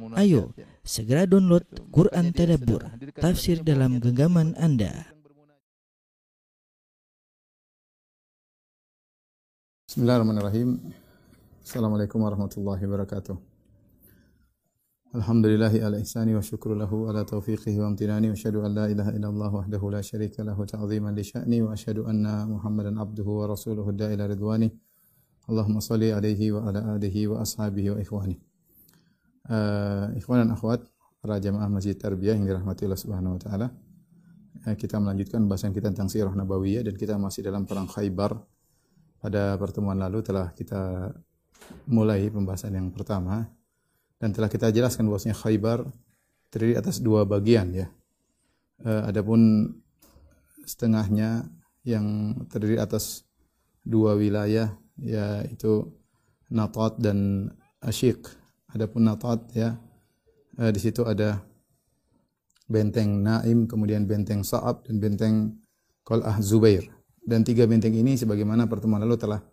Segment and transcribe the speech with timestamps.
[0.00, 2.80] Ayo, segera download Quran Tadabbur,
[3.20, 5.12] tafsir dalam genggaman Anda.
[9.84, 10.80] Bismillahirrahmanirrahim.
[11.60, 13.36] Assalamualaikum warahmatullahi wabarakatuh.
[15.12, 19.12] Alhamdulillahi ala ihsani wa syukru lahu ala taufiqihi wa amtinani wa asyhadu an la ilaha
[19.12, 23.92] illallah wahdahu la syarika lahu ta'ziman li sya'ni wa asyhadu anna Muhammadan abduhu wa rasuluhu
[23.92, 24.72] da'ila ridwani.
[25.52, 28.40] Allahumma salli alaihi wa ala alihi wa ashabihi wa ikhwani.
[29.42, 30.86] Uh, ikhwan dan akhwat
[31.18, 33.66] para jamaah Masjid Tarbiyah yang dirahmati Allah Subhanahu wa taala.
[34.62, 38.38] Uh, kita melanjutkan bahasan kita tentang sirah nabawiyah dan kita masih dalam perang Khaybar.
[39.22, 41.10] Pada pertemuan lalu telah kita
[41.86, 43.46] mulai pembahasan yang pertama
[44.18, 45.86] dan telah kita jelaskan bahwasanya Khaybar
[46.50, 47.86] terdiri atas dua bagian ya.
[48.82, 49.70] Uh, adapun
[50.66, 51.46] setengahnya
[51.82, 53.26] yang terdiri atas
[53.82, 55.90] dua wilayah yaitu
[56.52, 57.50] Natat dan
[57.82, 58.41] Ashiq.
[58.72, 59.76] Adapun Natat ya
[60.56, 61.44] uh, di situ ada
[62.64, 65.34] benteng Naim, kemudian benteng Sa'ab dan benteng
[66.08, 66.88] Qal'ah Zubair.
[67.22, 69.44] Dan tiga benteng ini sebagaimana pertemuan lalu telah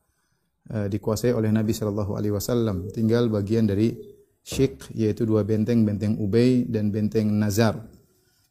[0.72, 2.88] uh, dikuasai oleh Nabi sallallahu alaihi wasallam.
[2.96, 3.92] Tinggal bagian dari
[4.40, 7.76] Syik yaitu dua benteng, benteng Ubay dan benteng Nazar.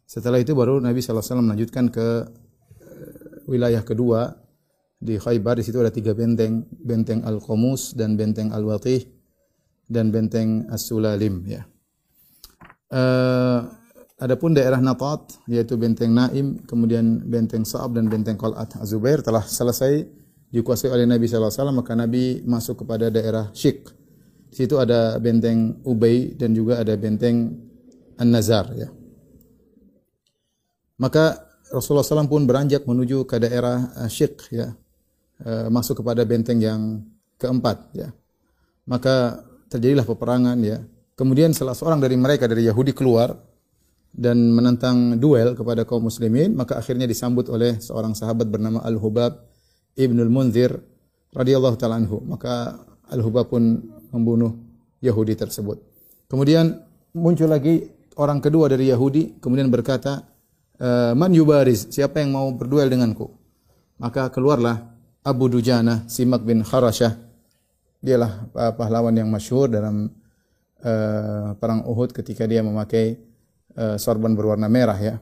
[0.09, 2.25] Setelah itu baru Nabi SAW melanjutkan ke
[3.45, 4.37] wilayah kedua
[4.97, 5.61] di Khaybar.
[5.61, 9.18] Di situ ada tiga benteng, benteng Al-Qamus dan benteng Al-Watih
[9.89, 11.49] dan benteng As-Sulalim.
[11.49, 11.65] Ya.
[12.89, 13.69] Uh,
[14.21, 20.05] adapun daerah Natat yaitu benteng Naim, kemudian benteng Sa'ab dan benteng Qal'at Az-Zubair telah selesai
[20.49, 23.99] dikuasai oleh Nabi SAW maka Nabi masuk kepada daerah Syik
[24.49, 27.53] di situ ada benteng Ubay dan juga ada benteng
[28.17, 28.89] An-Nazar ya.
[30.99, 34.73] Maka Rasulullah SAW pun beranjak menuju ke daerah Syik ya.
[35.39, 37.05] E, masuk kepada benteng yang
[37.39, 38.09] keempat ya.
[38.89, 40.81] Maka terjadilah peperangan ya.
[41.15, 43.37] Kemudian salah seorang dari mereka dari Yahudi keluar
[44.15, 49.37] dan menentang duel kepada kaum muslimin, maka akhirnya disambut oleh seorang sahabat bernama Al-Hubab
[49.99, 50.73] Ibnul Munzir
[51.35, 52.25] radhiyallahu taala anhu.
[52.25, 52.81] Maka
[53.13, 54.57] Al-Hubab pun membunuh
[55.05, 55.79] Yahudi tersebut.
[56.27, 56.81] Kemudian
[57.15, 60.27] muncul lagi orang kedua dari Yahudi kemudian berkata,
[60.77, 61.89] e, "Man yubariz?
[61.89, 63.31] Siapa yang mau berduel denganku?"
[63.99, 64.95] Maka keluarlah
[65.27, 67.28] Abu Dujana Simak bin Kharashah.
[67.99, 68.47] Dialah
[68.79, 70.07] pahlawan yang masyhur dalam
[70.87, 73.19] uh, perang Uhud ketika dia memakai
[73.75, 75.19] uh, sorban berwarna merah ya.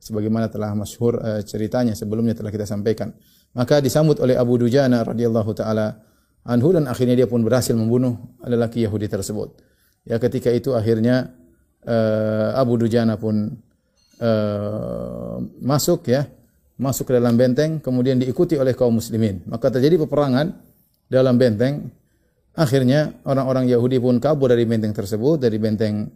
[0.00, 3.12] Sebagaimana telah masyhur uh, ceritanya sebelumnya telah kita sampaikan.
[3.52, 6.00] Maka disambut oleh Abu Dujana radhiyallahu taala
[6.48, 8.16] anhu dan akhirnya dia pun berhasil membunuh
[8.48, 9.60] lelaki Yahudi tersebut.
[10.08, 11.36] Ya ketika itu akhirnya
[11.84, 13.60] uh, Abu Dujana pun
[14.24, 16.24] uh, masuk ya,
[16.80, 19.44] masuk ke dalam benteng kemudian diikuti oleh kaum muslimin.
[19.44, 20.69] Maka terjadi peperangan
[21.10, 21.90] dalam benteng.
[22.54, 26.06] Akhirnya orang-orang Yahudi pun kabur dari benteng tersebut, dari benteng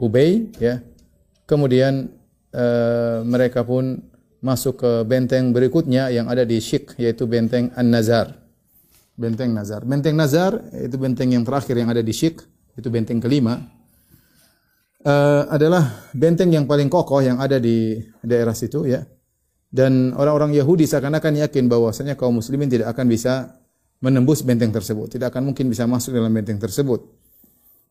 [0.00, 0.80] Ubay ya.
[1.44, 2.08] Kemudian
[2.56, 4.00] uh, mereka pun
[4.38, 8.36] masuk ke benteng berikutnya yang ada di Syik yaitu benteng An-Nazar.
[9.18, 9.82] Benteng Nazar.
[9.82, 12.38] Benteng Nazar itu benteng yang terakhir yang ada di Syik,
[12.78, 13.58] itu benteng kelima.
[15.02, 19.02] Uh, adalah benteng yang paling kokoh yang ada di daerah situ ya.
[19.68, 23.57] Dan orang-orang Yahudi seakan-akan yakin bahwasanya kaum muslimin tidak akan bisa
[23.98, 27.02] menembus benteng tersebut, tidak akan mungkin bisa masuk dalam benteng tersebut.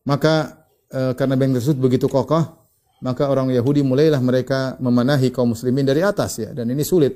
[0.08, 5.86] Maka uh, karena benteng tersebut begitu kokoh, maka orang Yahudi mulailah mereka memanahi kaum muslimin
[5.86, 7.14] dari atas ya dan ini sulit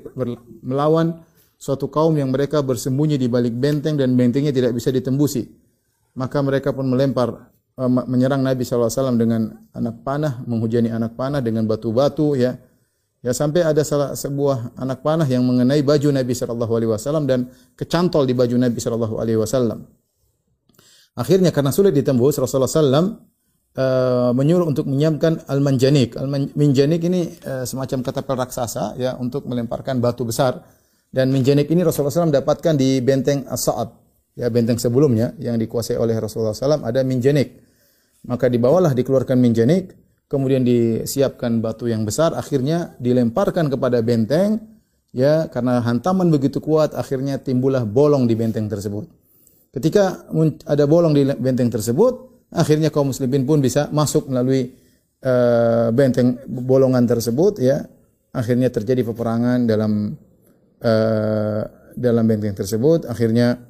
[0.63, 1.19] melawan
[1.59, 5.47] suatu kaum yang mereka bersembunyi di balik benteng dan bentengnya tidak bisa ditembusi.
[6.13, 11.65] Maka mereka pun melempar uh, menyerang Nabi SAW dengan anak panah, menghujani anak panah dengan
[11.65, 12.59] batu-batu ya.
[13.23, 17.47] Ya sampai ada salah sebuah anak panah yang mengenai baju Nabi sallallahu alaihi wasallam dan
[17.79, 19.87] kecantol di baju Nabi sallallahu alaihi wasallam.
[21.15, 23.15] Akhirnya karena sulit ditembus Rasulullah sallam
[23.79, 26.19] uh, menyuruh untuk menyiapkan al-manjanik.
[26.19, 30.59] Al-manjanik ini uh, semacam katapel raksasa ya untuk melemparkan batu besar
[31.13, 34.01] dan minjanik ini Rasulullah SAW dapatkan di benteng As-Sa'ab.
[34.33, 37.61] Ya, benteng sebelumnya yang dikuasai oleh Rasulullah SAW ada minjanik.
[38.25, 39.93] Maka dibawalah dikeluarkan minjanik,
[40.33, 44.57] kemudian disiapkan batu yang besar, akhirnya dilemparkan kepada benteng,
[45.13, 49.05] ya karena hantaman begitu kuat, akhirnya timbullah bolong di benteng tersebut.
[49.69, 50.25] Ketika
[50.65, 54.73] ada bolong di benteng tersebut, akhirnya kaum muslimin pun bisa masuk melalui
[55.21, 57.85] uh, benteng bolongan tersebut, ya.
[58.33, 60.17] Akhirnya terjadi peperangan dalam
[60.81, 61.61] uh,
[61.93, 63.61] dalam benteng tersebut akhirnya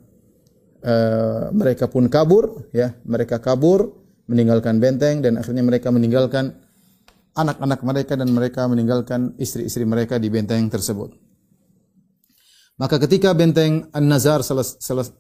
[0.84, 6.56] uh, mereka pun kabur ya mereka kabur meninggalkan benteng dan akhirnya mereka meninggalkan
[7.34, 11.12] anak-anak mereka dan mereka meninggalkan istri-istri mereka di benteng tersebut.
[12.78, 14.42] Maka ketika benteng An-Nazar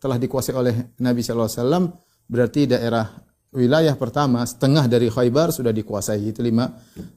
[0.01, 1.93] telah dikuasai oleh Nabi wasallam
[2.25, 3.13] berarti daerah
[3.53, 6.33] wilayah pertama setengah dari Khaybar sudah dikuasai.
[6.33, 6.65] Itu lima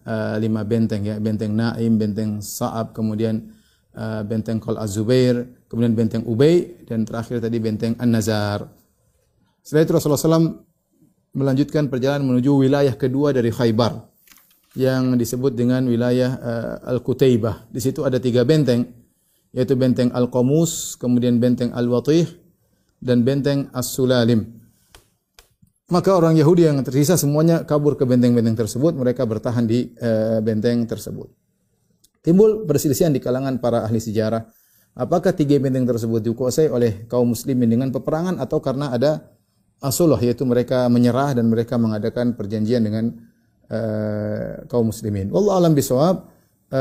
[0.04, 1.16] uh, lima benteng ya.
[1.16, 3.48] Benteng Naim benteng Sa'ab kemudian
[3.96, 5.40] uh, benteng Qal Az-Zubair
[5.72, 8.68] kemudian benteng Ubay dan terakhir tadi benteng An-Nazar.
[9.64, 10.65] Setelah itu Rasulullah SAW
[11.36, 14.08] melanjutkan perjalanan menuju wilayah kedua dari Khaybar
[14.72, 18.88] yang disebut dengan wilayah uh, Al-Kutaybah di situ ada tiga benteng
[19.52, 22.28] yaitu benteng Al-Qamus kemudian benteng Al-Watih
[23.00, 24.64] dan benteng As-Sulalim.
[25.86, 30.82] Maka orang Yahudi yang tersisa semuanya kabur ke benteng-benteng tersebut, mereka bertahan di e, benteng
[30.82, 31.30] tersebut.
[32.26, 34.50] Timbul perselisihan di kalangan para ahli sejarah,
[34.98, 39.30] apakah tiga benteng tersebut dikuasai oleh kaum muslimin dengan peperangan atau karena ada
[39.80, 43.12] asullah yaitu mereka menyerah dan mereka mengadakan perjanjian dengan
[43.68, 43.78] e,
[44.70, 45.28] kaum muslimin.
[45.28, 46.28] Wallahu alam bisawab.
[46.66, 46.80] E,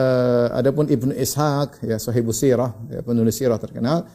[0.56, 4.08] adapun Ibnu Ishaq ya sahibus sirah, ya, penulis sirah terkenal,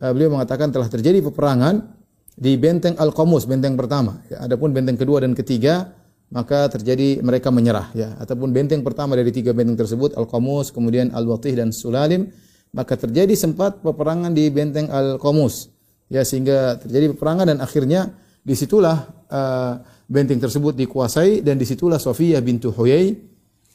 [0.00, 2.02] e, beliau mengatakan telah terjadi peperangan
[2.32, 4.24] di benteng Al-Qamus, benteng pertama.
[4.32, 5.92] Ya, adapun benteng kedua dan ketiga,
[6.32, 7.92] maka terjadi mereka menyerah.
[7.92, 12.32] Ya, ataupun benteng pertama dari tiga benteng tersebut, Al-Qamus, kemudian Al-Watih dan Sulalim,
[12.72, 15.68] maka terjadi sempat peperangan di benteng Al-Qamus.
[16.08, 18.98] Ya, sehingga terjadi peperangan dan akhirnya di situlah
[19.30, 19.74] uh,
[20.10, 23.14] benteng tersebut dikuasai dan di situlah Sofiyah bintu Huyai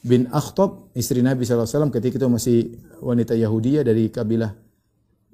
[0.04, 2.58] bin Akhtab, istri Nabi SAW ketika itu masih
[3.02, 4.54] wanita Yahudiyah dari kabilah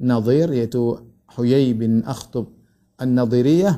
[0.01, 0.97] Nadir, yaitu
[1.35, 2.49] Huyai bin Akhtab
[2.97, 3.75] An-Nadiriyah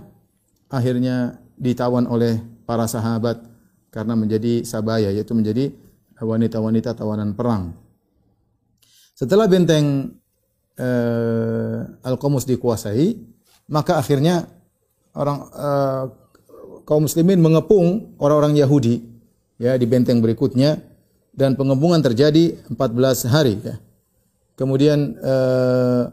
[0.68, 2.36] akhirnya ditawan oleh
[2.68, 3.40] para sahabat
[3.88, 5.72] karena menjadi sabaya yaitu menjadi
[6.20, 7.72] wanita-wanita tawanan perang.
[9.16, 10.12] Setelah benteng
[10.76, 13.16] uh, Al-Qamus dikuasai,
[13.72, 14.44] maka akhirnya
[15.16, 16.04] orang uh,
[16.84, 19.02] kaum muslimin mengepung orang-orang Yahudi
[19.56, 20.78] ya di benteng berikutnya
[21.32, 23.76] dan pengepungan terjadi 14 hari ya.
[24.56, 26.08] Kemudian uh,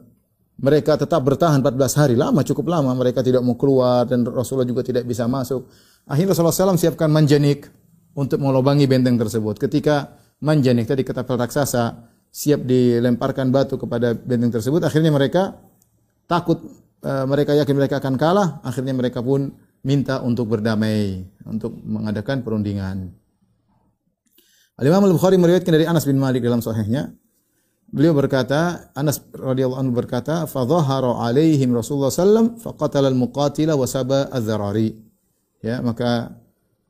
[0.60, 2.16] mereka tetap bertahan 14 hari.
[2.20, 2.92] Lama cukup lama.
[2.92, 5.72] Mereka tidak mau keluar dan Rasulullah juga tidak bisa masuk.
[6.04, 7.72] Akhirnya Rasulullah SAW siapkan manjanik
[8.20, 9.64] untuk melobangi benteng tersebut.
[9.64, 10.12] Ketika
[10.44, 15.56] manjanik tadi ketapel raksasa siap dilemparkan batu kepada benteng tersebut akhirnya mereka
[16.28, 16.60] takut
[17.04, 19.52] uh, mereka yakin mereka akan kalah akhirnya mereka pun
[19.84, 23.12] minta untuk berdamai untuk mengadakan perundingan
[24.74, 27.14] Al-Imam Al-Bukhari meriwayatkan dari Anas bin Malik dalam sahihnya
[27.94, 34.98] Beliau berkata, Anas radhiyallahu anhu berkata, "Fadhahara alaihim Rasulullah sallam faqatala al-muqatila wa saba az-zarari."
[35.62, 36.34] Ya, maka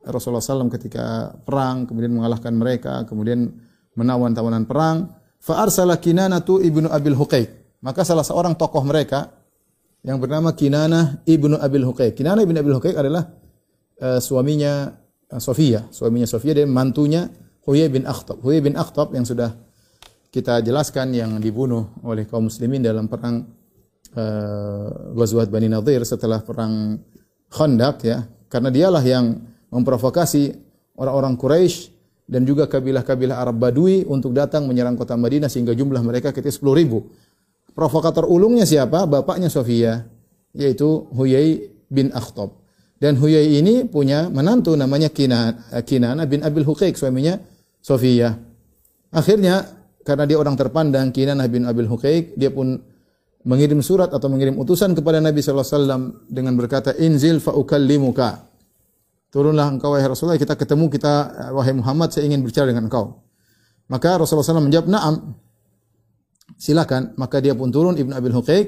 [0.07, 3.51] Rasulullah SAW ketika perang kemudian mengalahkan mereka, kemudian
[3.99, 5.11] menawan tawanan perang,
[5.43, 7.83] fa arsala Kinanatu ibnu Abil Huqaiq.
[7.83, 9.42] Maka salah seorang tokoh mereka
[10.03, 12.13] yang bernama Kinanah ibnu Abil Huqaiq.
[12.19, 13.31] Kinanah ibnu Abil Huqaiq adalah
[14.03, 14.91] uh, suaminya
[15.31, 17.31] uh, Sofia, suaminya Sofia dan mantunya
[17.63, 18.43] Huyai bin Akhtab.
[18.43, 19.55] Huyai bin Akhtab yang sudah
[20.27, 23.47] kita jelaskan yang dibunuh oleh kaum muslimin dalam perang
[24.19, 26.99] uh, Ghazwat Bani Nadir setelah perang
[27.53, 29.39] Khandaq ya karena dialah yang
[29.71, 30.53] memprovokasi
[30.99, 31.93] orang-orang Quraisy
[32.27, 36.81] dan juga kabilah-kabilah Arab Badui untuk datang menyerang kota Madinah sehingga jumlah mereka ketika 10
[36.81, 37.13] ribu.
[37.73, 39.09] Provokator ulungnya siapa?
[39.09, 40.05] Bapaknya Sofia,
[40.53, 42.53] yaitu Huyai bin Akhtab.
[43.01, 47.35] Dan Huyai ini punya menantu namanya Kinana, Kinana bin Abil Huqaiq, suaminya
[47.81, 48.37] Sofia.
[49.09, 49.65] Akhirnya
[50.03, 52.77] karena dia orang terpandang Kinanah bin Abil Huqaiq dia pun
[53.43, 58.47] mengirim surat atau mengirim utusan kepada Nabi sallallahu alaihi wasallam dengan berkata inzil fa ukallimuka
[59.31, 61.13] turunlah engkau wahai Rasulullah kita ketemu kita
[61.51, 63.19] wahai Muhammad saya ingin berbicara dengan engkau
[63.91, 65.15] maka Rasulullah SAW menjawab na'am
[66.57, 68.67] silakan maka dia pun turun Ibnu Abil Huqaiq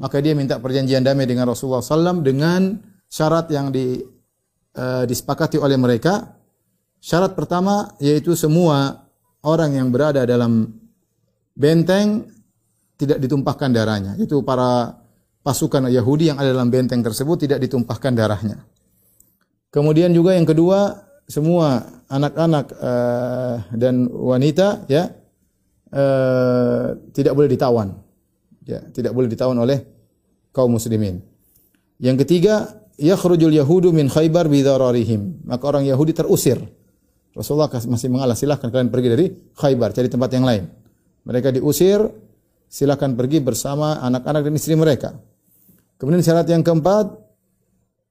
[0.00, 4.00] maka dia minta perjanjian damai dengan Rasulullah SAW dengan syarat yang di,
[4.76, 6.40] uh, disepakati oleh mereka
[7.00, 9.08] syarat pertama yaitu semua
[9.44, 10.72] orang yang berada dalam
[11.56, 12.28] benteng
[12.96, 14.12] tidak ditumpahkan darahnya.
[14.20, 15.00] Itu para
[15.40, 18.64] pasukan Yahudi yang ada dalam benteng tersebut tidak ditumpahkan darahnya.
[19.72, 25.08] Kemudian juga yang kedua, semua anak-anak uh, dan wanita ya
[25.94, 27.94] uh, tidak boleh ditawan.
[28.66, 29.82] Ya, tidak boleh ditawan oleh
[30.54, 31.22] kaum muslimin.
[31.98, 35.44] Yang ketiga, yakhrujul yahudu min Khaybar bidararihim.
[35.46, 36.60] Maka orang Yahudi terusir
[37.30, 40.66] Rasulullah masih mengalah, silahkan kalian pergi dari Khaybar, cari tempat yang lain.
[41.22, 42.02] Mereka diusir,
[42.66, 45.14] silahkan pergi bersama anak-anak dan istri mereka.
[45.94, 47.06] Kemudian syarat yang keempat,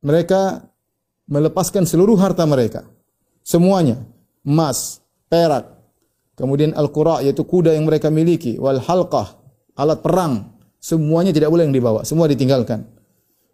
[0.05, 0.63] mereka
[1.27, 2.87] melepaskan seluruh harta mereka.
[3.43, 3.99] Semuanya,
[4.45, 5.67] emas, perak,
[6.39, 9.35] kemudian al-qura yaitu kuda yang mereka miliki, wal halqah,
[9.75, 12.87] alat perang, semuanya tidak boleh yang dibawa, semua ditinggalkan.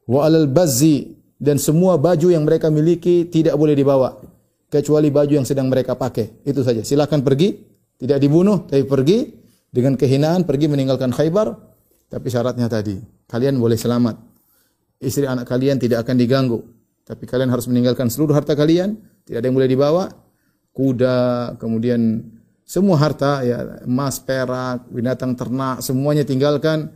[0.06, 4.22] Wa alal bazzi dan semua baju yang mereka miliki tidak boleh dibawa
[4.70, 6.46] kecuali baju yang sedang mereka pakai.
[6.46, 6.86] Itu saja.
[6.86, 7.56] Silakan pergi,
[7.98, 9.34] tidak dibunuh, tapi pergi
[9.72, 11.48] dengan kehinaan, pergi meninggalkan Khaybar.
[12.06, 14.16] Tapi syaratnya tadi, kalian boleh selamat.
[15.02, 16.60] Istri anak kalian tidak akan diganggu.
[17.06, 20.04] Tapi kalian harus meninggalkan seluruh harta kalian, tidak ada yang boleh dibawa.
[20.76, 22.20] Kuda, kemudian
[22.66, 26.92] semua harta ya, emas, perak, binatang ternak, semuanya tinggalkan.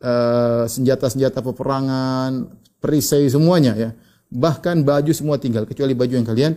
[0.00, 3.92] Uh, senjata-senjata peperangan, perisai semuanya ya.
[4.32, 6.52] Bahkan baju semua tinggal kecuali baju yang kalian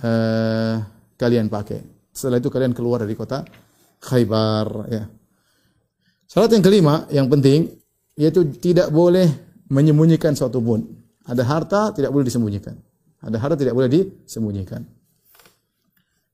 [0.00, 0.80] uh,
[1.20, 1.84] kalian pakai.
[2.08, 3.44] Setelah itu kalian keluar dari kota
[4.00, 5.04] Khaybar ya.
[6.24, 7.76] Salat yang kelima yang penting
[8.16, 9.28] yaitu tidak boleh
[9.68, 10.80] menyembunyikan suatu pun.
[11.28, 12.72] Ada harta tidak boleh disembunyikan.
[13.20, 14.86] Ada harta tidak boleh disembunyikan.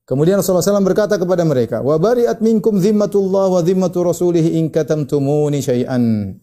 [0.05, 5.65] Kemudian Rasulullah SAW berkata kepada mereka, "Wa bari'at minkum zimmatullah wa zimmatu rasulih in katamtumuni
[5.65, 6.37] syai'an."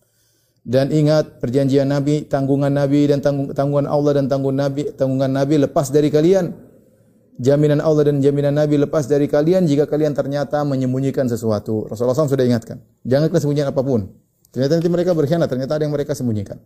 [0.61, 5.55] Dan ingat perjanjian Nabi, tanggungan Nabi dan tanggung, tanggungan Allah dan tanggungan Nabi, tanggungan Nabi
[5.61, 6.73] lepas dari kalian.
[7.41, 11.89] Jaminan Allah dan jaminan Nabi lepas dari kalian jika kalian ternyata menyembunyikan sesuatu.
[11.89, 12.77] Rasulullah SAW sudah ingatkan.
[13.01, 14.13] Jangan kalian sembunyikan apa pun.
[14.53, 16.61] Ternyata nanti mereka berkhianat, ternyata ada yang mereka sembunyikan.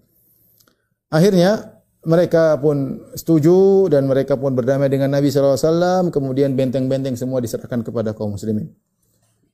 [1.08, 1.75] Akhirnya
[2.05, 6.13] mereka pun setuju dan mereka pun berdamai dengan Nabi SAW.
[6.13, 8.69] Kemudian benteng-benteng semua diserahkan kepada kaum muslimin.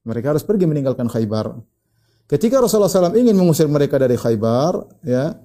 [0.04, 1.56] Mereka harus pergi meninggalkan Khaybar.
[2.28, 5.36] Ketika Rasulullah SAW ingin mengusir mereka dari Khaybar, ya,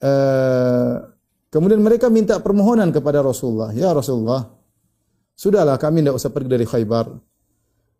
[0.00, 0.94] eh,
[1.52, 3.72] kemudian mereka minta permohonan kepada Rasulullah.
[3.76, 4.48] Ya Rasulullah,
[5.36, 7.04] sudahlah kami tidak usah pergi dari Khaybar.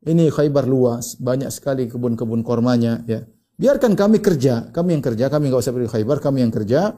[0.00, 3.04] Ini Khaybar luas, banyak sekali kebun-kebun kormanya.
[3.04, 3.28] Ya.
[3.60, 6.96] Biarkan kami kerja, kami yang kerja, kami nggak usah pergi Khaybar, kami yang kerja.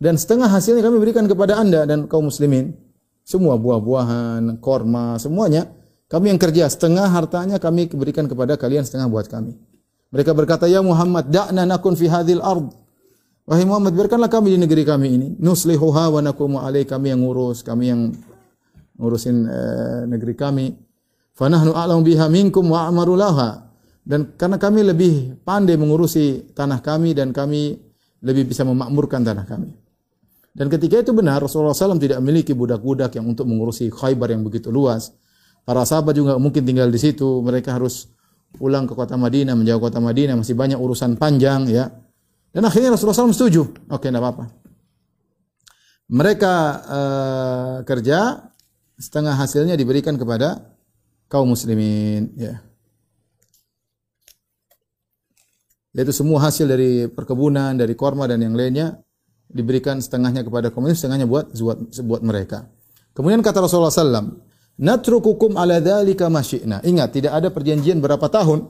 [0.00, 2.72] Dan setengah hasilnya kami berikan kepada anda dan kaum muslimin.
[3.20, 5.68] Semua buah-buahan, korma, semuanya.
[6.08, 9.60] Kami yang kerja, setengah hartanya kami berikan kepada kalian, setengah buat kami.
[10.10, 12.72] Mereka berkata, "Ya Muhammad, da'na nakun fi hadhil ard."
[13.44, 15.28] Wahai Muhammad, biarkanlah kami di negeri kami ini.
[15.36, 18.10] Nuslihuha wa nakumu alai kami yang ngurus, kami yang
[18.96, 20.66] ngurusin uh, negeri kami.
[21.36, 23.68] Fanahnu a'lamu biha minkum wa a'maru laha.
[24.00, 25.14] Dan karena kami lebih
[25.44, 27.78] pandai mengurusi tanah kami dan kami
[28.24, 29.89] lebih bisa memakmurkan tanah kami.
[30.50, 34.74] Dan ketika itu benar, Rasulullah SAW tidak memiliki budak-budak yang untuk mengurusi Khaybar yang begitu
[34.74, 35.14] luas.
[35.62, 37.38] Para sahabat juga mungkin tinggal di situ.
[37.38, 38.10] Mereka harus
[38.58, 40.34] pulang ke kota Madinah, menjauh kota Madinah.
[40.34, 41.86] Masih banyak urusan panjang ya.
[42.50, 43.62] Dan akhirnya Rasulullah SAW setuju.
[43.94, 44.50] Oke, tidak apa-apa.
[46.10, 46.54] Mereka
[46.90, 48.50] uh, kerja,
[48.98, 50.74] setengah hasilnya diberikan kepada
[51.30, 52.34] kaum muslimin.
[52.34, 52.58] Ya.
[55.94, 58.98] Yaitu semua hasil dari perkebunan, dari korma dan yang lainnya
[59.50, 62.70] diberikan setengahnya kepada komunis, setengahnya buat buat, buat mereka.
[63.14, 64.38] Kemudian kata Rasulullah SAW,
[64.80, 66.80] Natrukukum ala dhalika masyi'na.
[66.80, 68.64] Ingat, tidak ada perjanjian berapa tahun.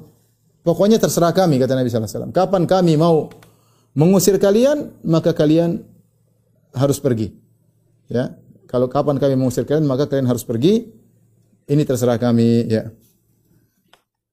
[0.67, 2.35] Pokoknya terserah kami, kata Nabi SAW.
[2.35, 3.31] Kapan kami mau
[3.95, 5.87] mengusir kalian, maka kalian
[6.75, 7.31] harus pergi.
[8.11, 8.35] Ya,
[8.67, 10.91] Kalau kapan kami mengusir kalian, maka kalian harus pergi.
[11.71, 12.67] Ini terserah kami.
[12.67, 12.91] Ya.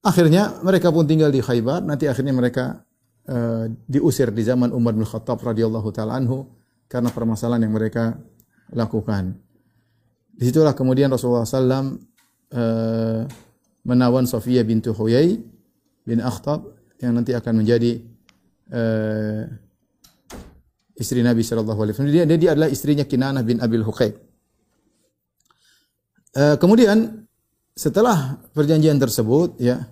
[0.01, 1.85] Akhirnya mereka pun tinggal di Khaybar.
[1.85, 2.86] Nanti akhirnya mereka
[3.27, 6.47] uh, diusir di zaman Umar bin Khattab radhiyallahu taala anhu
[6.87, 8.15] karena permasalahan yang mereka
[8.71, 9.35] lakukan.
[10.37, 11.83] Di situlah kemudian Rasulullah SAW uh,
[12.53, 13.21] eh,
[13.83, 15.41] menawan Sofia bintu Huyai
[16.05, 17.97] bin Akhtab yang nanti akan menjadi
[18.69, 19.43] uh,
[20.93, 22.13] istri Nabi Shallallahu Alaihi Wasallam.
[22.13, 24.13] Dia, dia adalah istrinya Kinanah bin Abil Huqaib.
[26.37, 27.25] Uh, kemudian
[27.73, 29.89] setelah perjanjian tersebut, ya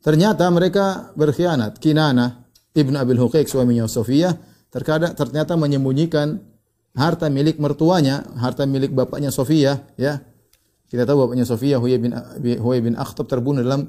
[0.00, 1.76] ternyata mereka berkhianat.
[1.76, 2.41] Kinanah
[2.72, 4.32] Ibnu Abil Huqaiq suaminya Sofia
[4.72, 6.40] terkadang ternyata menyembunyikan
[6.96, 10.20] harta milik mertuanya, harta milik bapaknya Sofia, ya.
[10.88, 12.12] Kita tahu bapaknya Sofia Huyai bin
[12.60, 13.88] Huyai bin Akhtab terbunuh dalam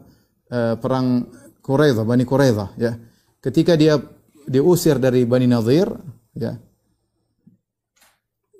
[0.51, 1.27] uh, perang
[1.63, 2.95] Quraidah, Bani Quraidah, ya.
[3.43, 3.99] Ketika dia
[4.47, 5.91] diusir dari Bani Nadir,
[6.35, 6.55] ya.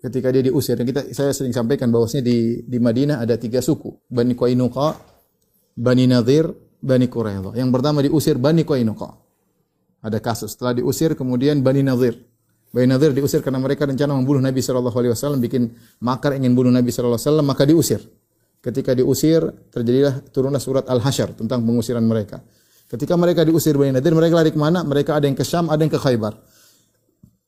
[0.03, 4.11] Ketika dia diusir, dan kita saya sering sampaikan bahwasanya di di Madinah ada tiga suku,
[4.11, 4.99] Bani Qainuqa,
[5.79, 6.51] Bani Nadir,
[6.83, 7.55] Bani Quraidah.
[7.55, 9.22] Yang pertama diusir Bani Qainuqa.
[10.03, 12.19] Ada kasus setelah diusir kemudian Bani Nadir.
[12.75, 15.71] Bani Nadir diusir karena mereka rencana membunuh Nabi sallallahu alaihi wasallam, bikin
[16.03, 18.01] makar ingin bunuh Nabi sallallahu alaihi wasallam, maka diusir.
[18.59, 22.43] Ketika diusir, terjadilah turunlah surat Al-Hasyr tentang pengusiran mereka.
[22.91, 24.83] Ketika mereka diusir Bani Nadir, mereka lari ke mana?
[24.83, 26.35] Mereka ada yang ke Syam, ada yang ke Khaybar.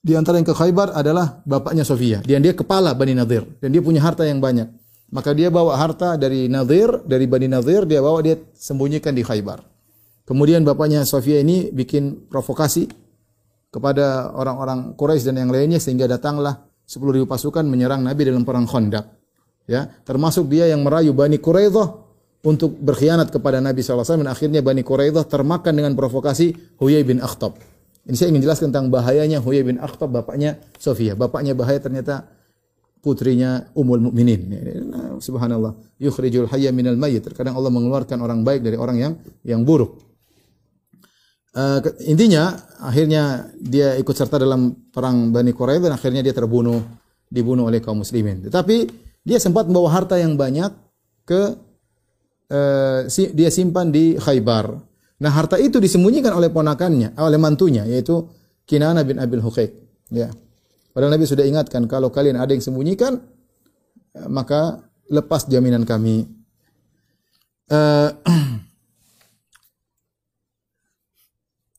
[0.05, 2.23] Di antara yang ke Khaybar adalah bapaknya Sofia.
[2.23, 3.43] Dan dia kepala Bani Nadir.
[3.59, 4.69] Dan dia punya harta yang banyak.
[5.09, 9.74] Maka dia bawa harta dari Nadir, dari Bani Nadir, dia bawa dia sembunyikan di Khaybar.
[10.25, 12.89] Kemudian bapaknya Sofia ini bikin provokasi
[13.69, 19.05] kepada orang-orang Quraisy dan yang lainnya sehingga datanglah 10.000 pasukan menyerang Nabi dalam perang Khandaq.
[19.65, 22.05] Ya, termasuk dia yang merayu Bani Quraidah
[22.45, 27.57] untuk berkhianat kepada Nabi SAW dan akhirnya Bani Quraidah termakan dengan provokasi Huyai bin Akhtab.
[28.05, 31.17] Ini saya ingin jelaskan tentang bahayanya Huyai bin Akhtab bapaknya Sofia.
[31.17, 32.29] Bapaknya bahaya ternyata
[33.01, 34.41] putrinya Ummul Mukminin.
[34.93, 37.25] Nah, subhanallah, yukhrijul hayya minal mayyit.
[37.25, 40.04] Terkadang Allah mengeluarkan orang baik dari orang yang yang buruk.
[41.55, 42.51] Uh, intinya
[42.83, 46.83] akhirnya dia ikut serta dalam perang Bani Quraidah dan akhirnya dia terbunuh
[47.31, 48.43] dibunuh oleh kaum muslimin.
[48.43, 48.77] Tetapi
[49.23, 50.67] dia sempat membawa harta yang banyak
[51.23, 51.41] ke
[52.51, 54.75] uh, si, dia simpan di Khaybar.
[55.15, 58.27] Nah, harta itu disembunyikan oleh ponakannya, oleh mantunya yaitu
[58.67, 59.71] Kinana bin Abil Huqaiq.
[60.11, 60.35] Ya.
[60.91, 63.15] Padahal Nabi sudah ingatkan kalau kalian ada yang sembunyikan
[64.27, 64.79] maka
[65.11, 66.27] lepas jaminan kami.
[67.67, 68.13] Uh,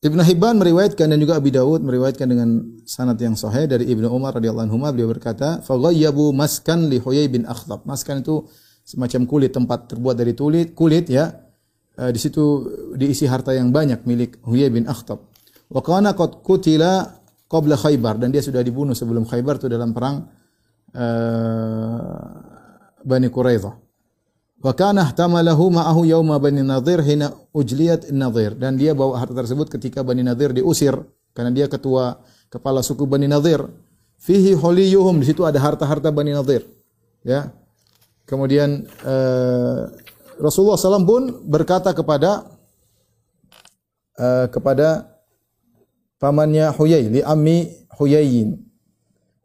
[0.06, 4.38] Ibnu Hibban meriwayatkan dan juga Abi Dawud meriwayatkan dengan sanad yang sahih dari Ibnu Umar
[4.38, 8.46] radhiyallahu anhu beliau berkata, "Faghayyabu maskan li Huyai bin Akhtab." Maskan itu
[8.86, 11.34] semacam kulit tempat terbuat dari kulit, kulit ya.
[11.98, 15.26] Uh, di situ diisi harta yang banyak milik Huyai bin Akhtab.
[15.66, 17.18] Wa kana qad kutila
[17.50, 20.22] qabla Khaybar dan dia sudah dibunuh sebelum Khaybar itu dalam perang
[20.94, 22.30] uh,
[23.02, 23.85] Bani Quraidah.
[24.56, 29.68] Wa kana ihtamalahu ma'ahu yauma Bani Nadir hina ujliyat Nadir dan dia bawa harta tersebut
[29.68, 30.96] ketika Bani Nadir diusir
[31.36, 33.68] karena dia ketua kepala suku Bani Nadir.
[34.16, 36.64] Fihi holiyuhum di situ ada harta-harta Bani Nadir.
[37.20, 37.52] Ya.
[38.24, 39.92] Kemudian uh,
[40.40, 42.48] Rasulullah SAW pun berkata kepada
[44.18, 45.20] uh, kepada
[46.16, 48.56] pamannya Huyai li ammi Huyayin.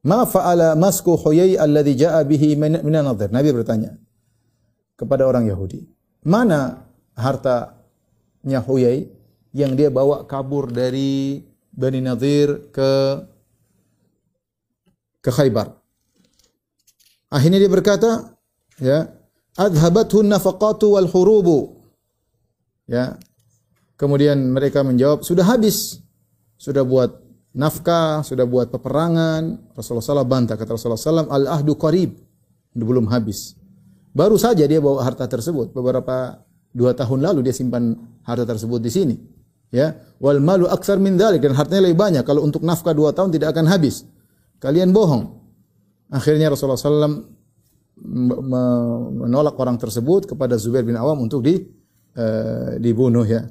[0.08, 3.30] Ma fa'ala masku Huyai alladhi ja'a bihi min Nadir.
[3.30, 3.94] Nabi bertanya,
[5.01, 5.89] kepada orang Yahudi.
[6.22, 6.86] Mana
[7.17, 9.10] hartanya Huyai
[9.58, 11.41] yang dia bawa kabur dari
[11.74, 12.91] Bani Nadir ke
[15.25, 15.74] ke Khaybar.
[17.31, 18.36] Akhirnya dia berkata,
[18.77, 19.08] ya,
[19.55, 21.79] adhabathu nafaqatu wal hurubu.
[22.89, 23.15] Ya.
[23.96, 26.01] Kemudian mereka menjawab, sudah habis.
[26.58, 27.22] Sudah buat
[27.53, 29.72] nafkah, sudah buat peperangan.
[29.77, 30.58] Rasulullah SAW bantah.
[30.58, 32.17] Kata Rasulullah SAW, al-ahdu qarib.
[32.74, 33.55] Belum habis.
[34.12, 35.72] Baru saja dia bawa harta tersebut.
[35.72, 37.96] Beberapa dua tahun lalu dia simpan
[38.27, 39.15] harta tersebut di sini.
[39.72, 42.24] Ya, wal malu aksar min dalik dan hartanya lebih banyak.
[42.27, 44.03] Kalau untuk nafkah dua tahun tidak akan habis.
[44.60, 45.32] Kalian bohong.
[46.12, 47.24] Akhirnya Rasulullah SAW
[49.15, 51.56] menolak orang tersebut kepada Zubair bin Awam untuk di
[52.20, 53.48] uh, dibunuh ya.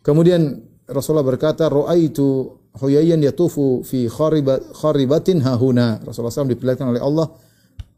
[0.00, 0.56] Kemudian
[0.88, 7.28] Rasulullah berkata, "Ra'aitu Huyayyan yatufu fi kharibatin hahuna." Rasulullah SAW diperlihatkan oleh Allah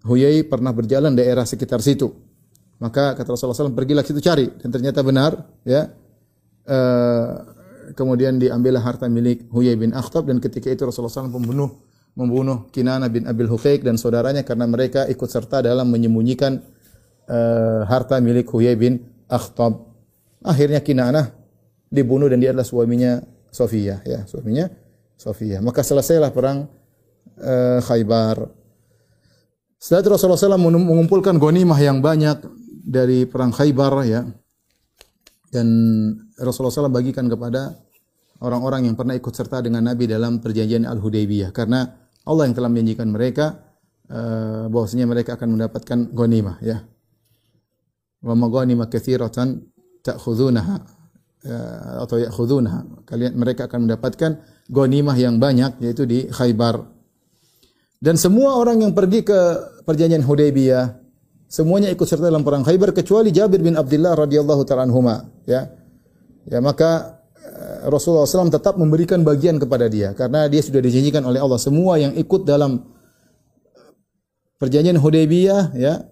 [0.05, 2.13] Huyai pernah berjalan daerah sekitar situ.
[2.77, 4.45] Maka kata Rasulullah SAW, pergilah situ cari.
[4.61, 5.33] Dan ternyata benar,
[5.65, 5.89] ya.
[6.65, 7.55] Uh,
[7.93, 11.69] kemudian diambillah harta milik Huyai bin Akhtab dan ketika itu Rasulullah SAW membunuh
[12.17, 16.63] membunuh Kinana bin Abil Hufaik dan saudaranya karena mereka ikut serta dalam menyembunyikan
[17.27, 19.83] uh, harta milik Huyai bin Akhtab.
[20.41, 21.35] Akhirnya Kinana
[21.91, 24.71] dibunuh dan dia adalah suaminya Sofia, ya, suaminya
[25.19, 25.59] Sofia.
[25.61, 26.71] Maka selesailah perang
[27.39, 28.64] uh, Khaybar.
[29.85, 32.41] Setelah itu Rasulullah SAW mengumpulkan ghanimah yang banyak
[32.89, 34.25] dari perang Khaybar ya.
[35.53, 35.69] Dan
[36.41, 37.69] Rasulullah SAW bagikan kepada
[38.41, 41.85] orang-orang yang pernah ikut serta dengan Nabi dalam perjanjian Al-Hudaybiyah karena
[42.25, 43.61] Allah yang telah menjanjikan mereka
[44.09, 46.81] uh, bahwasanya mereka akan mendapatkan ghanimah ya.
[48.25, 49.69] Wa maghanimah katsiratan
[50.01, 50.77] ta'khudunaha
[51.45, 53.05] uh, atau ya'khudunaha.
[53.05, 54.41] Kalian mereka akan mendapatkan
[54.73, 56.89] ghanimah yang banyak yaitu di Khaybar.
[58.01, 59.41] Dan semua orang yang pergi ke
[59.85, 60.99] perjanjian Hudaybiyah,
[61.47, 65.69] semuanya ikut serta dalam perang Khaybar kecuali Jabir bin Abdullah radhiyallahu taala anhuma, ya.
[66.45, 71.41] Ya, maka eh, Rasulullah SAW tetap memberikan bagian kepada dia karena dia sudah dijanjikan oleh
[71.41, 72.85] Allah semua yang ikut dalam
[74.61, 76.05] perjanjian Hudaybiyah ya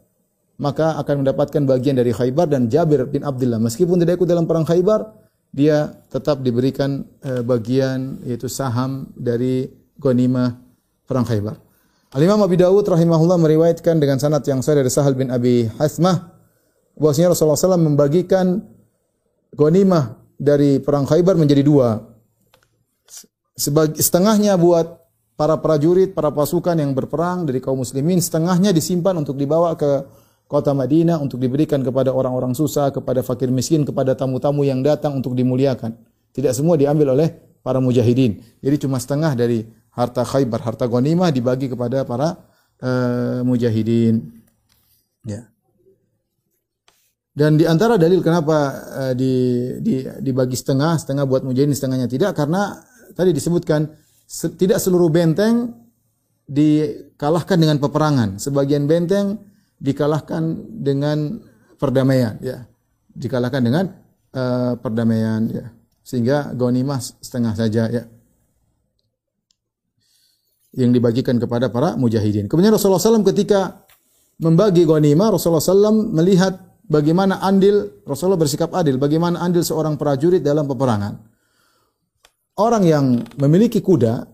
[0.57, 4.65] maka akan mendapatkan bagian dari Khaybar dan Jabir bin Abdullah meskipun tidak ikut dalam perang
[4.65, 5.05] Khaybar
[5.53, 9.69] dia tetap diberikan eh, bagian yaitu saham dari
[10.01, 10.57] ghanimah
[11.05, 11.61] perang Khaybar.
[12.13, 16.29] Al-Imam Abi Dawud rahimahullah meriwayatkan dengan sanad yang sahih dari Sahal bin Abi Hasmah
[16.93, 18.61] bahwasanya Rasulullah SAW membagikan
[19.57, 22.05] ghanimah dari perang Khaybar menjadi dua.
[23.57, 24.93] Sebagi, setengahnya buat
[25.41, 30.05] para prajurit, para pasukan yang berperang dari kaum muslimin, setengahnya disimpan untuk dibawa ke
[30.45, 35.33] kota Madinah untuk diberikan kepada orang-orang susah, kepada fakir miskin, kepada tamu-tamu yang datang untuk
[35.33, 35.97] dimuliakan.
[36.37, 37.33] Tidak semua diambil oleh
[37.65, 38.61] para mujahidin.
[38.61, 42.41] Jadi cuma setengah dari harta Khaybar, harta ghanimah dibagi kepada para
[42.81, 44.25] uh, mujahidin.
[45.29, 45.49] Ya.
[47.33, 48.57] Dan di antara dalil kenapa
[48.93, 49.33] uh, di,
[49.81, 52.81] di, dibagi setengah, setengah buat mujahidin, setengahnya tidak, karena
[53.13, 53.89] tadi disebutkan
[54.25, 55.77] se tidak seluruh benteng
[56.49, 58.41] dikalahkan dengan peperangan.
[58.41, 59.41] Sebagian benteng
[59.77, 61.41] dikalahkan dengan
[61.77, 62.65] perdamaian, ya.
[63.13, 63.85] Dikalahkan dengan
[64.33, 65.69] uh, perdamaian, ya.
[66.01, 68.05] Sehingga ghanimah setengah saja, ya
[70.73, 72.49] yang dibagikan kepada para mujahidin.
[72.49, 73.85] Kemudian Rasulullah SAW ketika
[74.41, 76.57] membagi ghanimah, Rasulullah SAW melihat
[76.89, 81.21] bagaimana andil Rasulullah bersikap adil, bagaimana andil seorang prajurit dalam peperangan.
[82.57, 84.29] Orang yang memiliki kuda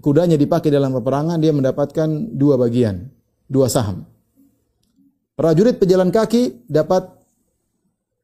[0.00, 3.08] kudanya dipakai dalam peperangan, dia mendapatkan dua bagian,
[3.48, 4.04] dua saham.
[5.38, 7.08] Prajurit pejalan kaki dapat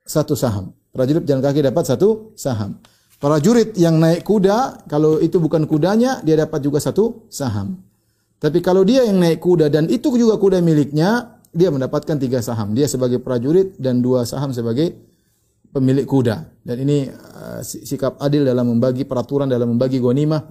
[0.02, 0.74] satu saham.
[0.90, 2.80] Prajurit pejalan kaki dapat satu saham.
[3.24, 7.80] Prajurit yang naik kuda, kalau itu bukan kudanya, dia dapat juga satu saham.
[8.36, 12.76] Tapi kalau dia yang naik kuda dan itu juga kuda miliknya, dia mendapatkan tiga saham.
[12.76, 14.92] Dia sebagai prajurit dan dua saham sebagai
[15.72, 16.52] pemilik kuda.
[16.68, 20.44] Dan ini uh, sikap adil dalam membagi peraturan dalam membagi ghanimah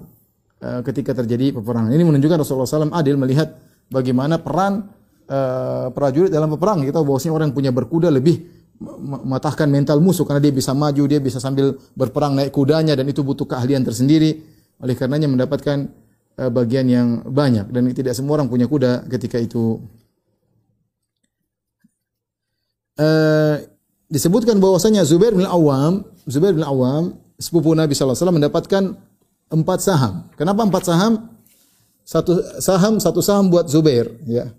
[0.65, 1.93] uh, ketika terjadi peperangan.
[1.93, 3.53] Ini menunjukkan Rasulullah SAW adil melihat
[3.93, 4.89] bagaimana peran
[5.29, 6.89] uh, prajurit dalam peperangan.
[6.89, 11.23] Kita bahwasanya orang yang punya berkuda lebih mematahkan mental musuh karena dia bisa maju, dia
[11.23, 14.43] bisa sambil berperang naik kudanya dan itu butuh keahlian tersendiri.
[14.83, 15.87] Oleh karenanya mendapatkan
[16.37, 19.79] uh, bagian yang banyak dan tidak semua orang punya kuda ketika itu
[22.99, 23.55] uh,
[24.11, 28.93] disebutkan bahwasanya Zubair bin Awam, Zubair bin Awam, sepupu Nabi wasallam mendapatkan
[29.49, 30.29] empat saham.
[30.37, 31.13] Kenapa empat saham?
[32.03, 34.51] Satu saham, satu saham buat Zubair, ya.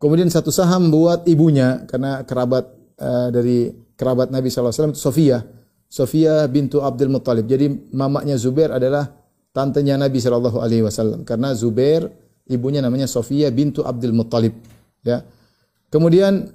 [0.00, 2.66] Kemudian satu saham buat ibunya karena kerabat
[3.02, 5.42] uh, dari kerabat Nabi alaihi wasallam Sofia.
[5.90, 7.44] Sofia bintu Abdul Muttalib.
[7.50, 9.10] Jadi mamanya Zubair adalah
[9.52, 12.08] tantenya Nabi sallallahu alaihi wasallam karena Zubair
[12.48, 14.56] ibunya namanya Sofia bintu Abdul Muttalib,
[15.04, 15.20] ya.
[15.92, 16.48] Kemudian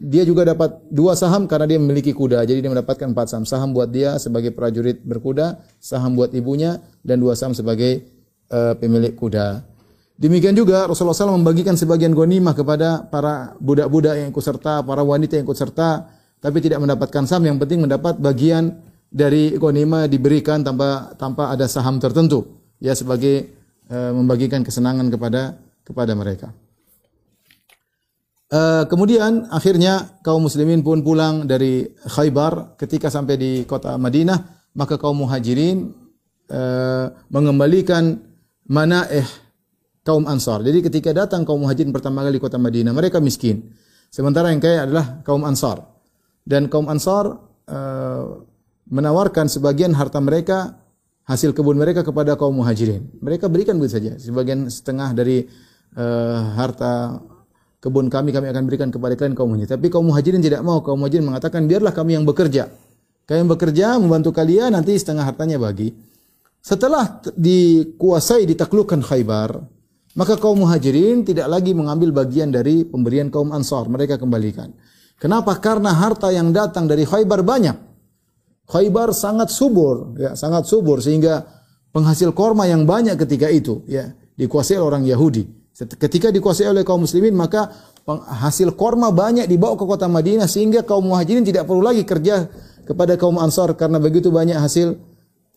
[0.00, 2.40] dia juga dapat dua saham karena dia memiliki kuda.
[2.46, 3.44] Jadi dia mendapatkan empat saham.
[3.44, 8.06] Saham buat dia sebagai prajurit berkuda, saham buat ibunya, dan dua saham sebagai
[8.48, 9.66] uh, pemilik kuda.
[10.20, 15.40] Demikian juga Rasulullah SAW membagikan sebagian ghanimah kepada para budak-budak yang ikut serta, para wanita
[15.40, 16.12] yang ikut serta,
[16.44, 17.48] tapi tidak mendapatkan saham.
[17.48, 22.44] Yang penting mendapat bagian dari ghanimah diberikan tanpa tanpa ada saham tertentu.
[22.84, 23.48] Ya sebagai
[23.88, 25.56] uh, membagikan kesenangan kepada
[25.88, 26.52] kepada mereka.
[28.52, 34.98] Uh, kemudian akhirnya kaum muslimin pun pulang dari Khaybar ketika sampai di kota Madinah maka
[34.98, 35.94] kaum muhajirin
[36.50, 38.18] uh, mengembalikan
[38.66, 39.22] manaih
[40.04, 40.64] kaum Ansar.
[40.64, 43.72] Jadi ketika datang kaum muhajirin pertama kali di kota Madinah mereka miskin.
[44.10, 45.86] Sementara yang kaya adalah kaum Ansar.
[46.42, 47.30] Dan kaum Ansar
[47.70, 48.22] uh,
[48.90, 50.80] menawarkan sebagian harta mereka
[51.28, 53.06] hasil kebun mereka kepada kaum muhajirin.
[53.22, 55.46] Mereka berikan begitu saja, sebagian setengah dari
[55.94, 57.22] uh, harta
[57.78, 59.70] kebun kami kami akan berikan kepada kalian kaum muhajirin.
[59.78, 60.82] Tapi kaum muhajirin tidak mau.
[60.82, 62.66] Kaum muhajirin mengatakan biarlah kami yang bekerja.
[63.30, 65.94] Kalian bekerja membantu kalian nanti setengah hartanya bagi.
[66.58, 69.79] Setelah dikuasai ditaklukkan Khaybar,
[70.20, 73.88] maka kaum muhajirin tidak lagi mengambil bagian dari pemberian kaum Ansar.
[73.88, 74.68] Mereka kembalikan.
[75.16, 75.56] Kenapa?
[75.56, 77.72] Karena harta yang datang dari Khaybar banyak.
[78.68, 81.48] Khaybar sangat subur, ya, sangat subur sehingga
[81.96, 85.48] penghasil korma yang banyak ketika itu, ya, dikuasai orang Yahudi.
[85.72, 87.72] Ketika dikuasai oleh kaum muslimin maka
[88.44, 92.44] hasil korma banyak dibawa ke kota Madinah sehingga kaum muhajirin tidak perlu lagi kerja
[92.84, 95.00] kepada kaum ansar karena begitu banyak hasil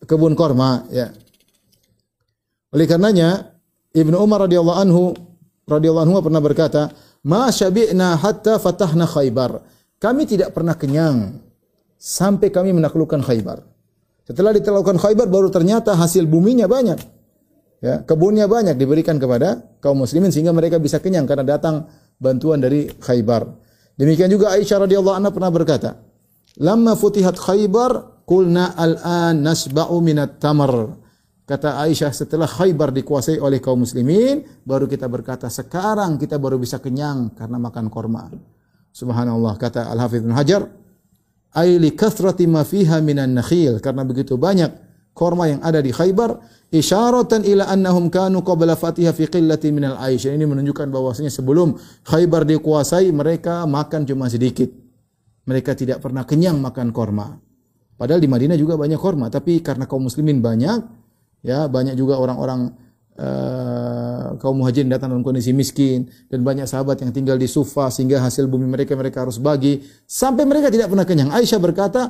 [0.08, 1.12] kebun korma ya.
[2.72, 3.53] Oleh karenanya
[3.94, 5.04] Ibnu Umar radhiyallahu anhu
[5.70, 6.90] radhiyallahu anhu pernah berkata,
[7.30, 9.62] "Ma syabi'na hatta fatahna Khaybar."
[10.02, 11.40] Kami tidak pernah kenyang
[11.96, 13.64] sampai kami menaklukkan Khaybar.
[14.26, 17.00] Setelah ditaklukkan Khaybar baru ternyata hasil buminya banyak.
[17.84, 22.88] Ya, kebunnya banyak diberikan kepada kaum muslimin sehingga mereka bisa kenyang karena datang bantuan dari
[22.88, 23.44] Khaybar.
[24.00, 26.02] Demikian juga Aisyah radhiyallahu anha pernah berkata,
[26.58, 31.03] "Lamma futihat Khaybar, qulna al-an nasba'u minat tamar."
[31.44, 36.80] Kata Aisyah setelah Khaybar dikuasai oleh kaum muslimin, baru kita berkata, sekarang kita baru bisa
[36.80, 38.32] kenyang karena makan korma.
[38.96, 40.64] Subhanallah, kata Al-Hafidh Hajar,
[41.52, 44.72] "Ai li kathrati ma fiha minan nakhil." Karena begitu banyak
[45.12, 46.40] korma yang ada di Khaybar,
[46.72, 50.32] isyaratan ila annahum kanu qabla fatiha fi qillati minal aish.
[50.32, 51.76] Ini menunjukkan bahwasanya sebelum
[52.08, 54.72] Khaybar dikuasai mereka makan cuma sedikit.
[55.44, 57.36] Mereka tidak pernah kenyang makan korma.
[58.00, 61.03] Padahal di Madinah juga banyak korma, tapi karena kaum muslimin banyak,
[61.44, 62.72] ya banyak juga orang-orang
[63.20, 68.24] uh, kaum muhajirin datang dalam kondisi miskin dan banyak sahabat yang tinggal di Sufa sehingga
[68.24, 71.30] hasil bumi mereka mereka harus bagi sampai mereka tidak pernah kenyang.
[71.36, 72.02] Aisyah berkata,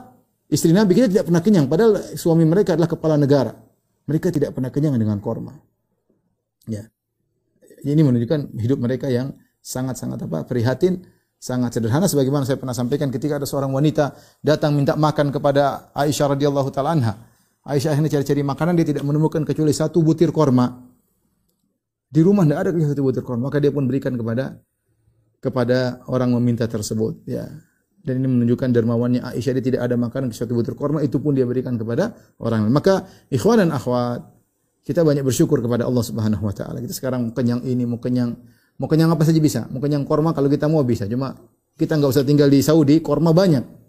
[0.48, 3.52] istri Nabi kita tidak pernah kenyang padahal suami mereka adalah kepala negara.
[4.04, 5.56] Mereka tidak pernah kenyang dengan korma.
[6.68, 6.88] Ya.
[7.84, 10.48] Ini menunjukkan hidup mereka yang sangat-sangat apa?
[10.48, 11.04] prihatin,
[11.40, 16.36] sangat sederhana sebagaimana saya pernah sampaikan ketika ada seorang wanita datang minta makan kepada Aisyah
[16.36, 17.33] radhiyallahu taala.
[17.64, 20.84] Aisyah akhirnya cari-cari makanan dia tidak menemukan kecuali satu butir korma.
[22.14, 24.60] Di rumah tidak ada kecuali satu butir korma, maka dia pun berikan kepada
[25.40, 27.48] kepada orang meminta tersebut, ya
[28.04, 31.32] dan ini menunjukkan dermawannya Aisyah dia tidak ada makanan ke suatu butir korma itu pun
[31.32, 32.12] dia berikan kepada
[32.44, 32.68] orang.
[32.68, 34.28] Maka ikhwan dan akhwat
[34.84, 36.84] kita banyak bersyukur kepada Allah Subhanahu wa taala.
[36.84, 38.36] Kita sekarang kenyang ini, mau kenyang
[38.76, 39.72] mau kenyang apa saja bisa.
[39.72, 41.08] Mau kenyang korma kalau kita mau bisa.
[41.08, 41.32] Cuma
[41.80, 43.83] kita nggak usah tinggal di Saudi, korma banyak.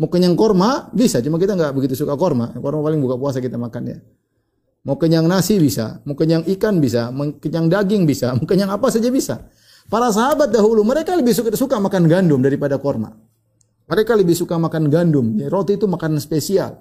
[0.00, 2.56] Mau kenyang korma bisa, cuma kita nggak begitu suka korma.
[2.56, 3.98] Korma paling buka puasa kita makan ya.
[4.88, 8.88] Mau kenyang nasi bisa, mau kenyang ikan bisa, mau kenyang daging bisa, mau kenyang apa
[8.88, 9.44] saja bisa.
[9.92, 13.12] Para sahabat dahulu mereka lebih suka, suka makan gandum daripada korma.
[13.92, 15.36] Mereka lebih suka makan gandum.
[15.36, 16.80] Ya, roti itu makanan spesial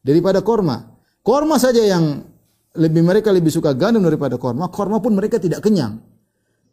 [0.00, 0.96] daripada korma.
[1.20, 2.24] Korma saja yang
[2.80, 4.72] lebih mereka lebih suka gandum daripada korma.
[4.72, 6.00] Korma pun mereka tidak kenyang.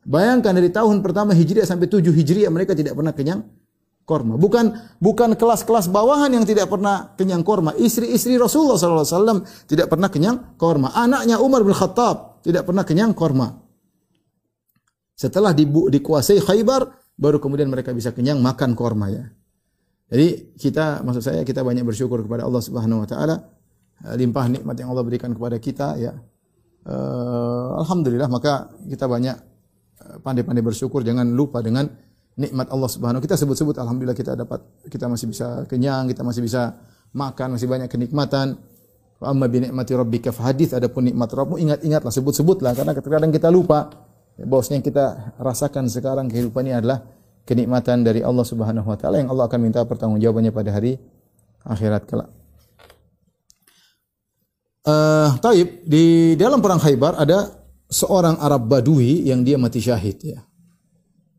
[0.07, 3.43] Bayangkan dari tahun pertama Hijriah sampai 7 Hijriah mereka tidak pernah kenyang
[4.11, 4.35] korma.
[4.35, 7.71] Bukan bukan kelas-kelas bawahan yang tidak pernah kenyang korma.
[7.79, 10.91] Istri-istri Rasulullah SAW tidak pernah kenyang korma.
[10.91, 13.55] Anaknya Umar bin Khattab tidak pernah kenyang korma.
[15.15, 19.23] Setelah dibu, dikuasai Khaybar, baru kemudian mereka bisa kenyang makan korma ya.
[20.11, 23.35] Jadi kita, maksud saya kita banyak bersyukur kepada Allah Subhanahu Wa Taala
[24.11, 26.11] eh, limpah nikmat yang Allah berikan kepada kita ya.
[26.81, 29.37] Uh, Alhamdulillah maka kita banyak
[30.01, 31.85] eh, pandai-pandai bersyukur jangan lupa dengan
[32.41, 36.75] nikmat Allah Subhanahu kita sebut-sebut alhamdulillah kita dapat kita masih bisa kenyang, kita masih bisa
[37.13, 38.57] makan, masih banyak kenikmatan.
[39.21, 43.93] Wa amma bi nikmati rabbika fahadits adapun nikmat Rabbmu ingat-ingatlah sebut-sebutlah karena kadang kita lupa
[44.41, 45.05] bahwasanya yang kita
[45.37, 47.05] rasakan sekarang kehidupan ini adalah
[47.45, 50.97] kenikmatan dari Allah Subhanahu wa taala yang Allah akan minta pertanggungjawabannya pada hari
[51.61, 52.29] akhirat kelak.
[54.81, 57.53] Uh, taib di dalam perang Khaybar ada
[57.85, 60.41] seorang Arab Badui yang dia mati syahid ya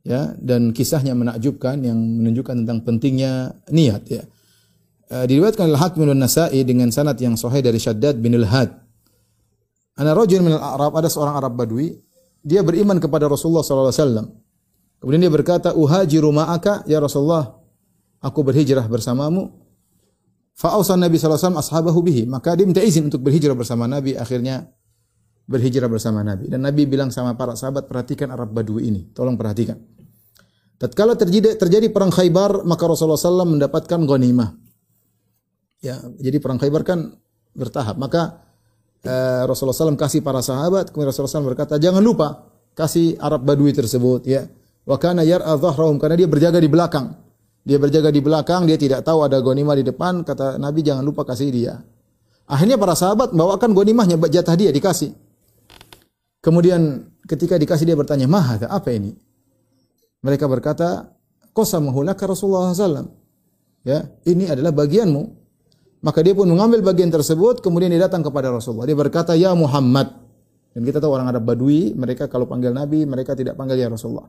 [0.03, 4.23] ya dan kisahnya menakjubkan yang menunjukkan tentang pentingnya niat ya.
[5.13, 8.73] Uh, diriwayatkan oleh Hakim bin Nasa'i dengan sanad yang sahih dari Syaddad bin Al-Had.
[10.01, 11.93] Ana rajul min al-Arab ada seorang Arab Badui,
[12.41, 14.27] dia beriman kepada Rasulullah sallallahu alaihi wasallam.
[14.99, 17.61] Kemudian dia berkata, "Uhajiru ma'aka ya Rasulullah."
[18.23, 19.51] Aku berhijrah bersamamu.
[20.55, 22.23] Fa'ausan Nabi sallallahu alaihi wasallam ashabahu bihi.
[22.31, 24.15] Maka dia minta izin untuk berhijrah bersama Nabi.
[24.15, 24.71] Akhirnya
[25.47, 26.49] berhijrah bersama Nabi.
[26.49, 29.11] Dan Nabi bilang sama para sahabat, perhatikan Arab Badui ini.
[29.11, 29.79] Tolong perhatikan.
[30.83, 34.51] Tatkala terjadi, terjadi perang Khaybar, maka Rasulullah SAW mendapatkan ghanimah.
[35.79, 37.15] Ya, jadi perang Khaybar kan
[37.55, 37.95] bertahap.
[37.99, 38.43] Maka
[39.07, 43.71] eh, Rasulullah SAW kasih para sahabat, kemudian Rasulullah SAW berkata, jangan lupa kasih Arab Badui
[43.71, 44.27] tersebut.
[44.27, 44.51] Ya,
[44.83, 45.55] wa kana yar'a
[46.03, 47.15] karena dia berjaga di belakang.
[47.63, 50.27] Dia berjaga di belakang, dia tidak tahu ada ghanimah di depan.
[50.27, 51.79] Kata Nabi, jangan lupa kasih dia.
[52.51, 55.15] Akhirnya para sahabat membawakan ghanimahnya, jatah dia dikasih.
[56.43, 59.15] Kemudian ketika dikasih dia bertanya, "Maha, apa ini?"
[60.27, 61.15] Mereka berkata,
[61.55, 63.07] "Qasamahu laka Rasulullah SAW."
[63.87, 65.23] Ya, ini adalah bagianmu.
[66.03, 68.91] Maka dia pun mengambil bagian tersebut, kemudian dia datang kepada Rasulullah.
[68.91, 70.11] Dia berkata, "Ya Muhammad."
[70.75, 74.27] Dan kita tahu orang Arab Badui, mereka kalau panggil Nabi, mereka tidak panggil ya Rasulullah.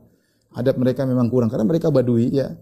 [0.54, 2.54] Adab mereka memang kurang karena mereka Badui, ya.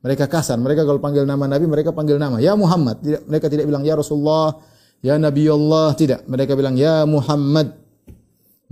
[0.00, 0.56] Mereka kasar.
[0.56, 2.40] Mereka kalau panggil nama Nabi, mereka panggil nama.
[2.40, 3.00] Ya Muhammad.
[3.04, 4.60] Tidak, mereka tidak bilang ya Rasulullah,
[5.00, 5.92] ya Nabi Allah.
[5.96, 6.28] Tidak.
[6.28, 7.83] Mereka bilang ya Muhammad.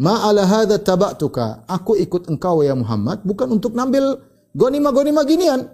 [0.02, 1.62] Ma'ala hadha taba'tuka.
[1.70, 4.18] Aku ikut engkau ya Muhammad bukan untuk ngambil
[4.50, 5.70] gonima-gonima ginian.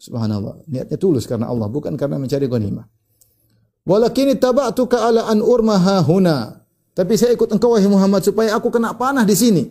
[0.00, 0.64] Subhanallah.
[0.64, 2.88] Niatnya tulus karena Allah bukan karena mencari gonima.
[3.84, 6.64] Walakin taba'tuka ala an urmaha huna.
[6.96, 9.62] Tapi saya ikut engkau wahai Muhammad supaya aku kena panah di sini.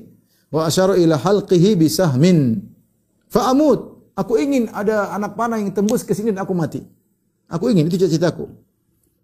[0.54, 2.62] Wa asyara ila halqihi bisahmin.
[3.34, 3.98] Fa'amut.
[4.18, 6.82] Aku ingin ada anak panah yang tembus ke sini dan aku mati.
[7.50, 8.46] Aku ingin itu cita-citaku.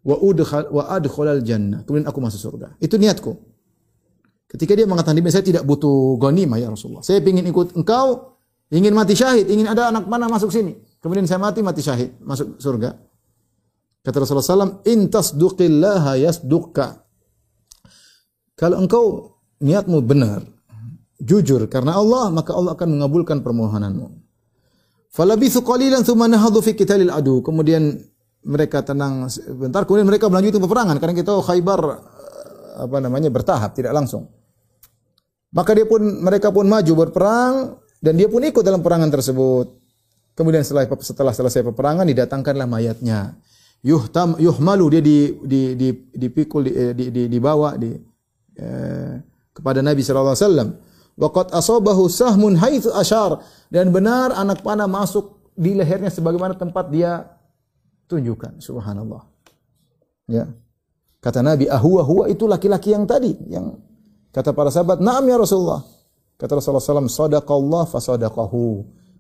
[0.04, 1.86] Wa udkhal wa adkhulal jannah.
[1.86, 2.74] Kemudian aku masuk surga.
[2.82, 3.53] Itu niatku.
[4.54, 7.02] Ketika dia mengatakan saya tidak butuh ghanimah ya Rasulullah.
[7.02, 8.38] Saya ingin ikut engkau,
[8.70, 10.78] ingin mati syahid, ingin ada anak mana masuk sini.
[11.02, 12.94] Kemudian saya mati, mati syahid, masuk surga.
[14.06, 17.02] Kata Rasulullah SAW, in tasduqillaha yasduqka.
[18.54, 19.04] Kalau engkau
[19.58, 20.46] niatmu benar,
[21.18, 24.22] jujur karena Allah, maka Allah akan mengabulkan permohonanmu.
[25.10, 27.42] Falabithu qalilan thumma nahadu fi qitalil adu.
[27.42, 27.90] Kemudian
[28.46, 31.82] mereka tenang sebentar, kemudian mereka melanjutkan peperangan karena kita Khaybar
[32.86, 34.30] apa namanya bertahap, tidak langsung.
[35.54, 39.70] Maka dia pun mereka pun maju berperang dan dia pun ikut dalam perangan tersebut.
[40.34, 43.38] Kemudian setelah setelah selesai peperangan didatangkanlah mayatnya.
[43.86, 45.88] Yuhtam yuhmalu dia di di di
[46.18, 47.94] dipikul di, eh, di, di dibawa di
[48.58, 49.14] eh,
[49.54, 50.70] kepada Nabi sallallahu alaihi wasallam.
[51.14, 53.38] Waqad asabahu sahmun haitsu ashar
[53.70, 57.30] dan benar anak panah masuk di lehernya sebagaimana tempat dia
[58.10, 58.58] tunjukkan.
[58.58, 59.22] Subhanallah.
[60.26, 60.50] Ya.
[61.22, 63.78] Kata Nabi, "Ahwa huwa itu laki-laki yang tadi yang
[64.34, 65.86] Kata para sahabat, "Na'am ya Rasulullah."
[66.42, 68.66] Kata Rasulullah SAW, "Sadaqallah fasadaqahu."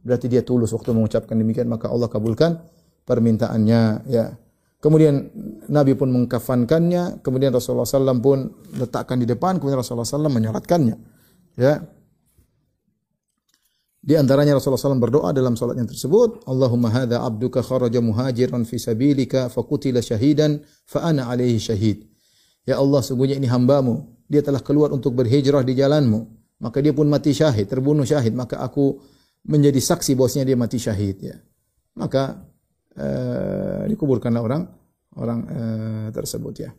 [0.03, 2.59] Berarti dia tulus waktu mengucapkan demikian, maka Allah kabulkan
[3.05, 4.35] permintaannya, ya.
[4.83, 5.31] Kemudian
[5.71, 10.95] Nabi pun mengkafankannya, kemudian Rasulullah SAW pun letakkan di depan, kemudian Rasulullah SAW menyolatkannya.
[11.55, 11.87] Ya.
[14.03, 19.47] Di antaranya Rasulullah SAW berdoa dalam salatnya tersebut, Allahumma hadha abduka kharaja muhajiran fi sabilika
[19.47, 22.03] fakutila syahidan fa ana alaihi syahid.
[22.67, 26.19] Ya Allah, sungguhnya ini hambamu dia telah keluar untuk berhijrah di jalanmu,
[26.65, 28.97] maka dia pun mati syahid, terbunuh syahid, maka aku
[29.45, 31.37] menjadi saksi bosnya dia mati syahid ya.
[31.93, 32.41] Maka
[32.97, 34.63] uh, dikuburkanlah orang
[35.19, 36.71] orang uh, tersebut ya.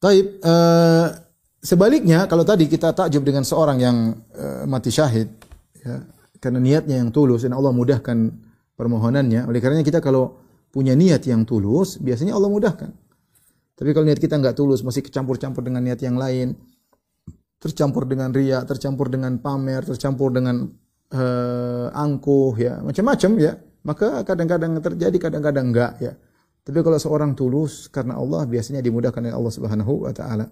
[0.00, 1.12] Taib, uh,
[1.60, 3.96] sebaliknya kalau tadi kita takjub dengan seorang yang
[4.32, 5.28] uh, mati syahid,
[5.76, 6.00] ya,
[6.40, 8.32] karena niatnya yang tulus dan Allah mudahkan
[8.80, 9.44] permohonannya.
[9.44, 10.40] Oleh karenanya kita kalau
[10.72, 13.09] punya niat yang tulus, biasanya Allah mudahkan.
[13.80, 16.52] Tapi kalau niat kita nggak tulus, masih kecampur-campur dengan niat yang lain,
[17.56, 20.68] tercampur dengan ria, tercampur dengan pamer, tercampur dengan
[21.16, 23.56] uh, angkuh, ya macam-macam ya.
[23.80, 26.12] Maka kadang-kadang terjadi, kadang-kadang enggak ya.
[26.60, 30.44] Tapi kalau seorang tulus karena Allah biasanya dimudahkan oleh Allah Subhanahu wa taala.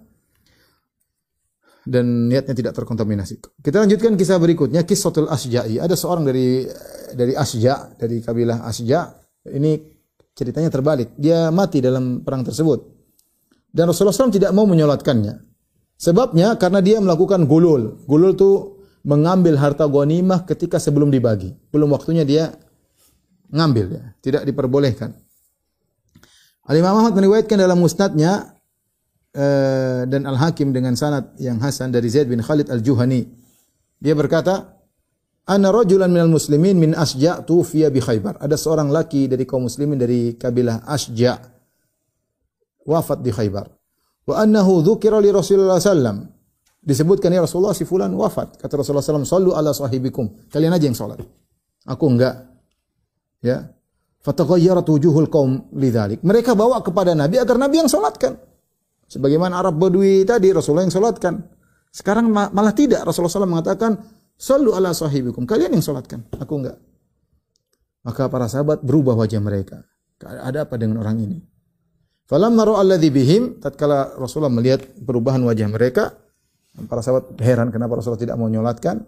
[1.85, 3.61] Dan niatnya tidak terkontaminasi.
[3.61, 5.81] Kita lanjutkan kisah berikutnya, Kisahul Asja'i.
[5.81, 6.65] Ada seorang dari
[7.13, 9.09] dari Asja, dari kabilah Asja.
[9.49, 9.77] Ini
[10.33, 11.17] ceritanya terbalik.
[11.17, 12.98] Dia mati dalam perang tersebut.
[13.69, 15.45] Dan Rasulullah SAW tidak mau menyolatkannya.
[15.99, 18.01] Sebabnya karena dia melakukan gulul.
[18.07, 21.53] Gulul itu mengambil harta ghanimah ketika sebelum dibagi.
[21.75, 22.55] Belum waktunya dia
[23.51, 25.17] ngambil ya, tidak diperbolehkan.
[26.69, 28.55] Al-Imam Ahmad meriwayatkan dalam musnadnya
[29.33, 33.25] uh, dan Al-Hakim dengan sanad yang hasan dari Zaid bin Khalid Al-Juhani.
[33.99, 34.79] Dia berkata,
[35.49, 38.37] Ana rajulan minal muslimin min Asja tufiya bi Khaybar.
[38.37, 41.58] Ada seorang laki dari kaum muslimin dari kabilah Asja
[42.89, 43.69] wafat di Khaybar.
[44.25, 46.25] Wa annahu dzukira li Rasulullah sallam.
[46.81, 48.57] Disebutkan ya Rasulullah si fulan wafat.
[48.57, 51.21] Kata Rasulullah sallam, "Shallu ala sahibikum." Kalian aja yang salat.
[51.85, 52.49] Aku enggak.
[53.45, 53.69] Ya.
[54.25, 56.25] Fataghayyarat wujuhul qaum lidzalik.
[56.25, 58.41] Mereka bawa kepada Nabi agar Nabi yang salatkan.
[59.09, 61.41] Sebagaimana Arab Badui tadi Rasulullah yang salatkan.
[61.89, 63.09] Sekarang malah tidak.
[63.09, 63.97] Rasulullah SAW mengatakan,
[64.39, 65.49] Sallu ala sahibikum.
[65.49, 66.23] Kalian yang salatkan.
[66.37, 66.79] Aku enggak.
[68.07, 69.83] Maka para sahabat berubah wajah mereka.
[70.23, 71.39] Ada apa dengan orang ini?
[72.29, 76.13] Falamma alladhi bihim, tatkala Rasulullah melihat perubahan wajah mereka,
[76.87, 79.01] para sahabat heran kenapa Rasulullah tidak mau nyolatkan.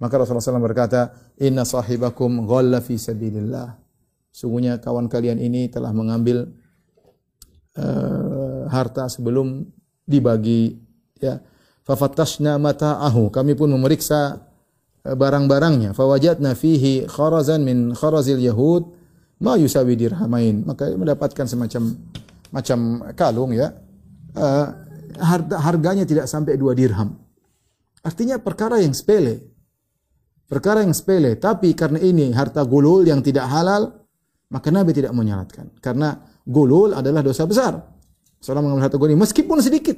[0.00, 1.12] Maka Rasulullah SAW berkata,
[1.44, 3.76] Inna sahibakum ghalla fi sabilillah.
[4.32, 6.48] Sungguhnya kawan kalian ini telah mengambil
[7.76, 9.66] uh, harta sebelum
[10.08, 10.80] dibagi
[11.20, 11.42] ya.
[11.84, 13.28] Fafatashna mata'ahu.
[13.34, 14.40] Kami pun memeriksa
[15.04, 15.92] uh, barang-barangnya.
[15.92, 18.88] Fawajadna fihi kharazan min kharazil yahud
[19.42, 20.64] ma yusawi dirhamain.
[20.64, 21.98] Maka mendapatkan semacam
[22.50, 23.74] macam kalung ya.
[24.30, 24.66] Uh,
[25.18, 27.18] harga, harganya tidak sampai dua dirham.
[28.00, 29.50] Artinya perkara yang sepele.
[30.50, 34.02] Perkara yang sepele, tapi karena ini harta gulul yang tidak halal,
[34.50, 35.70] maka Nabi tidak menyalatkan.
[35.78, 37.78] Karena gulul adalah dosa besar.
[38.42, 39.94] Seorang mengambil harta gulul meskipun sedikit.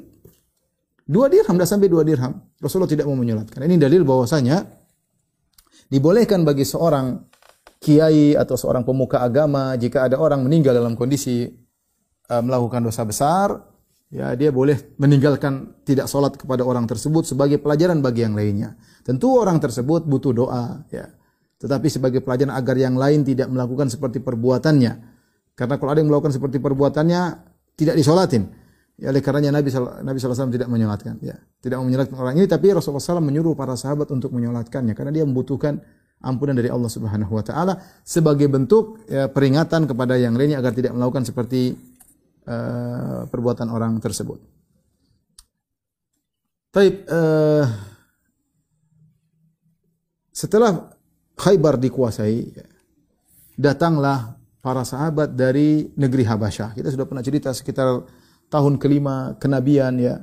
[1.08, 2.36] Dua dirham, tidak sampai dua dirham.
[2.60, 3.64] Rasulullah tidak mau menyalatkan.
[3.64, 4.60] Ini dalil bahwasanya
[5.88, 7.16] dibolehkan bagi seorang
[7.82, 11.48] kiai atau seorang pemuka agama jika ada orang meninggal dalam kondisi
[12.40, 13.60] melakukan dosa besar,
[14.08, 18.78] ya dia boleh meninggalkan tidak sholat kepada orang tersebut sebagai pelajaran bagi yang lainnya.
[19.04, 21.12] Tentu orang tersebut butuh doa, ya
[21.62, 24.92] tetapi sebagai pelajaran agar yang lain tidak melakukan seperti perbuatannya.
[25.54, 27.20] Karena kalau ada yang melakukan seperti perbuatannya
[27.78, 28.50] tidak disolatin.
[28.98, 29.70] Ya, oleh karenanya Nabi
[30.02, 31.22] Nabi SAW tidak menyolatkan.
[31.22, 35.22] Ya, tidak menyolatkan orang ini, tapi Rasulullah SAW menyuruh para sahabat untuk menyolatkannya karena dia
[35.22, 35.78] membutuhkan
[36.18, 40.98] ampunan dari Allah Subhanahu Wa Taala sebagai bentuk ya, peringatan kepada yang lainnya agar tidak
[40.98, 41.78] melakukan seperti
[42.46, 44.40] uh, perbuatan orang tersebut.
[46.72, 47.66] Taib, uh,
[50.32, 50.88] setelah
[51.36, 52.54] Khaybar dikuasai,
[53.56, 56.72] datanglah para sahabat dari negeri Habasyah.
[56.78, 58.06] Kita sudah pernah cerita sekitar
[58.46, 60.22] tahun kelima kenabian ya.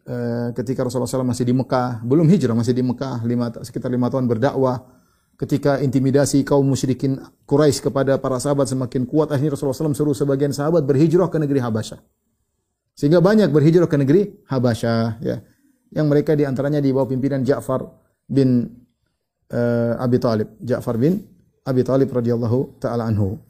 [0.00, 0.16] E,
[0.56, 4.24] ketika Rasulullah SAW masih di Mekah, belum hijrah, masih di Mekah, lima, sekitar lima tahun
[4.26, 4.80] berdakwah.
[5.40, 7.16] Ketika intimidasi kaum musyrikin
[7.48, 11.64] Quraisy kepada para sahabat semakin kuat, akhirnya Rasulullah SAW suruh sebagian sahabat berhijrah ke negeri
[11.64, 11.96] Habasyah.
[12.92, 15.24] Sehingga banyak berhijrah ke negeri Habasyah.
[15.24, 15.40] Ya.
[15.96, 17.88] Yang mereka di antaranya di bawah pimpinan Ja'far
[18.28, 18.68] bin
[19.48, 21.24] uh, Abi Talib, Ja'far bin
[21.64, 23.40] Abi Talib radhiyallahu taala anhu.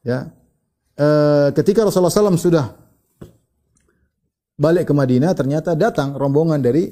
[0.00, 0.32] Ya.
[0.96, 2.72] Uh, ketika Rasulullah SAW sudah
[4.56, 6.88] balik ke Madinah, ternyata datang rombongan dari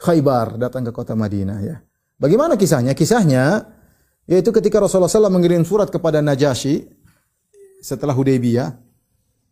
[0.00, 1.76] Khaybar datang ke kota Madinah ya.
[2.24, 2.96] Bagaimana kisahnya?
[2.96, 3.68] Kisahnya
[4.24, 6.88] yaitu ketika Rasulullah SAW mengirim surat kepada Najasyi
[7.84, 8.80] setelah Hudaybiyah.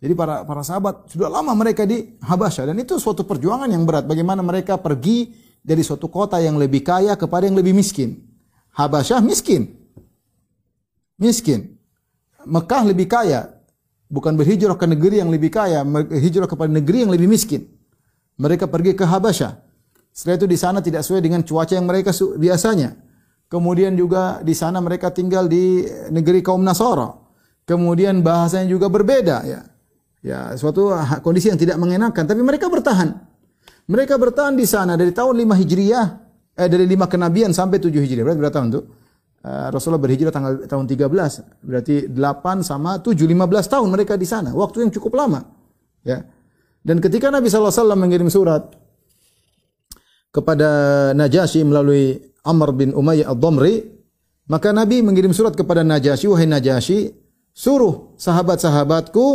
[0.00, 4.08] Jadi para para sahabat sudah lama mereka di Habasyah dan itu suatu perjuangan yang berat.
[4.08, 8.24] Bagaimana mereka pergi dari suatu kota yang lebih kaya kepada yang lebih miskin.
[8.72, 9.68] Habasyah miskin.
[11.20, 11.76] Miskin.
[12.48, 13.52] Mekah lebih kaya.
[14.08, 17.68] Bukan berhijrah ke negeri yang lebih kaya, berhijrah kepada negeri yang lebih miskin.
[18.40, 19.71] Mereka pergi ke Habasyah.
[20.12, 22.92] Setelah itu di sana tidak sesuai dengan cuaca yang mereka biasanya.
[23.48, 27.12] Kemudian juga di sana mereka tinggal di negeri kaum Nasara.
[27.64, 29.60] Kemudian bahasanya juga berbeda ya.
[30.22, 30.94] Ya, suatu
[31.24, 33.10] kondisi yang tidak mengenakan, tapi mereka bertahan.
[33.90, 36.06] Mereka bertahan di sana dari tahun 5 Hijriah
[36.52, 38.24] eh dari lima kenabian sampai tujuh hijriah.
[38.24, 38.84] Berarti berapa tahun tuh?
[39.42, 41.64] Uh, Rasulullah berhijrah tanggal tahun 13.
[41.66, 44.54] Berarti 8 sama 7 15 tahun mereka di sana.
[44.54, 45.42] Waktu yang cukup lama.
[46.06, 46.22] Ya.
[46.82, 48.70] Dan ketika Nabi SAW mengirim surat
[50.32, 53.84] kepada Najasyi melalui Amr bin Umayyah ad-Damri,
[54.48, 57.12] maka Nabi mengirim surat kepada Najasyi, wahai Najasyi,
[57.52, 59.26] suruh sahabat-sahabatku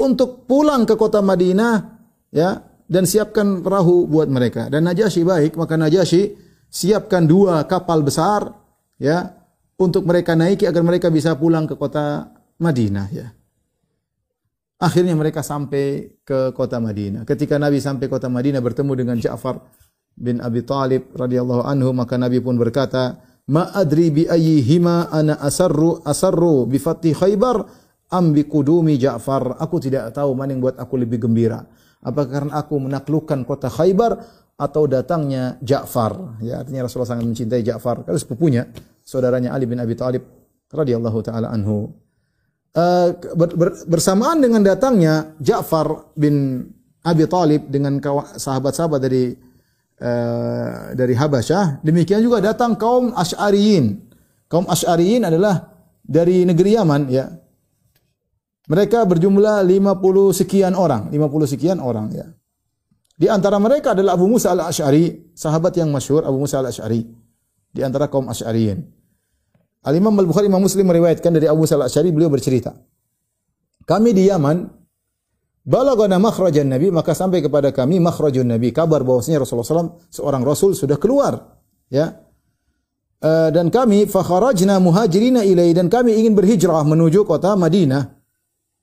[0.00, 2.00] untuk pulang ke kota Madinah
[2.32, 4.70] ya dan siapkan perahu buat mereka.
[4.72, 6.38] Dan Najasyi baik, maka Najasyi
[6.70, 8.54] siapkan dua kapal besar
[8.96, 9.34] ya
[9.76, 12.30] untuk mereka naiki agar mereka bisa pulang ke kota
[12.62, 13.28] Madinah ya.
[14.80, 17.28] Akhirnya mereka sampai ke kota Madinah.
[17.28, 19.60] Ketika Nabi sampai kota Madinah bertemu dengan Ja'far
[20.16, 26.04] bin Abi Talib radhiyallahu anhu, maka Nabi pun berkata, "Ma adri bi ayyihima ana asarru
[26.04, 27.56] asarru bi fathi Khaybar
[28.12, 31.64] am bi qudumi Ja'far." Aku tidak tahu mana yang buat aku lebih gembira.
[32.00, 34.12] Apakah karena aku menaklukkan kota Khaybar
[34.60, 36.40] atau datangnya Ja'far?
[36.44, 38.04] Ya, artinya Rasulullah sangat mencintai Ja'far.
[38.04, 38.68] Kalau sepupunya,
[39.04, 40.24] saudaranya Ali bin Abi Talib
[40.70, 41.90] radhiyallahu taala anhu.
[42.70, 46.62] Uh, ber, ber, bersamaan dengan datangnya Ja'far bin
[47.02, 47.98] Abi Talib dengan
[48.38, 49.34] sahabat-sahabat dari
[50.00, 54.00] uh, dari Habasyah, demikian juga datang kaum Asy'ariyin.
[54.50, 57.28] Kaum Asy'ariyin adalah dari negeri Yaman ya.
[58.70, 62.26] Mereka berjumlah 50 sekian orang, 50 sekian orang ya.
[63.20, 67.04] Di antara mereka adalah Abu Musa al-Asy'ari, sahabat yang masyhur Abu Musa al-Asy'ari
[67.70, 69.00] di antara kaum Asy'ariyin.
[69.80, 72.76] Al-Imam Al-Bukhari Imam Muslim meriwayatkan dari Abu Salah Asy'ari beliau bercerita.
[73.88, 74.68] Kami di Yaman
[75.64, 80.72] balagana makhrajan Nabi maka sampai kepada kami makhrajun Nabi kabar bahwasanya Rasulullah SAW seorang rasul
[80.72, 81.60] sudah keluar
[81.92, 82.16] ya.
[83.20, 88.16] Uh, dan kami fakharajna muhajirina ilai dan kami ingin berhijrah menuju kota Madinah.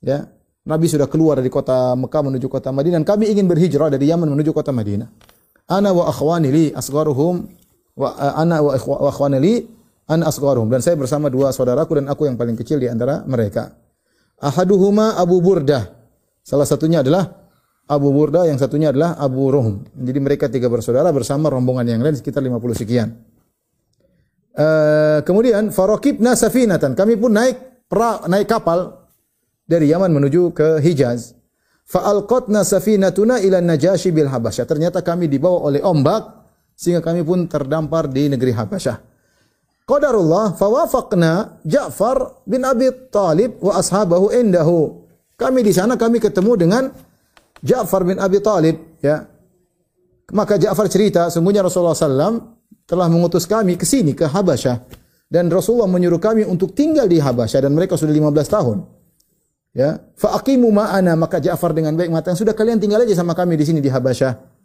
[0.05, 0.30] Ya.
[0.67, 4.30] Nabi sudah keluar dari kota Mekah menuju kota Madinah dan kami ingin berhijrah dari Yaman
[4.30, 5.09] menuju kota Madinah.
[5.73, 7.49] Ana wa akhwani li asgharuhum
[7.97, 8.78] wa uh, ana wa
[9.09, 9.53] akhwani li
[10.05, 13.73] an asgharuhum dan saya bersama dua saudaraku dan aku yang paling kecil di antara mereka.
[14.38, 15.97] Ahaduhuma Abu Burdah.
[16.48, 17.28] Salah satunya adalah
[17.91, 19.84] Abu Burdah, yang satunya adalah Abu Ruhum.
[19.91, 23.20] Jadi mereka tiga bersaudara bersama rombongan yang lain sekitar 50 sekian.
[24.56, 26.95] Uh, kemudian faraqibna safinatan.
[26.95, 28.95] Kami pun naik pra, naik kapal
[29.68, 31.36] dari Yaman menuju ke Hijaz.
[31.88, 34.64] Fa'alqatna safinatuna ila Najashi bil Habasyah.
[34.68, 38.98] Ternyata kami dibawa oleh ombak sehingga kami pun terdampar di negeri Habasyah.
[39.88, 45.07] Qadarullah fawafaqna Ja'far bin Abi Talib wa ashabahu indahu.
[45.38, 46.83] Kami di sana kami ketemu dengan
[47.61, 49.21] Ja'far bin Abi Talib ya.
[50.33, 52.57] Maka Ja'far cerita, sungguhnya Rasulullah SAW
[52.89, 54.81] telah mengutus kami ke sini ke Habasyah
[55.29, 58.77] dan Rasulullah menyuruh kami untuk tinggal di Habasyah dan mereka sudah 15 tahun.
[59.77, 63.61] Ya, fa aqimu ma'ana maka Ja'far dengan baik mengatakan sudah kalian tinggal aja sama kami
[63.61, 64.57] di sini di Habasyah.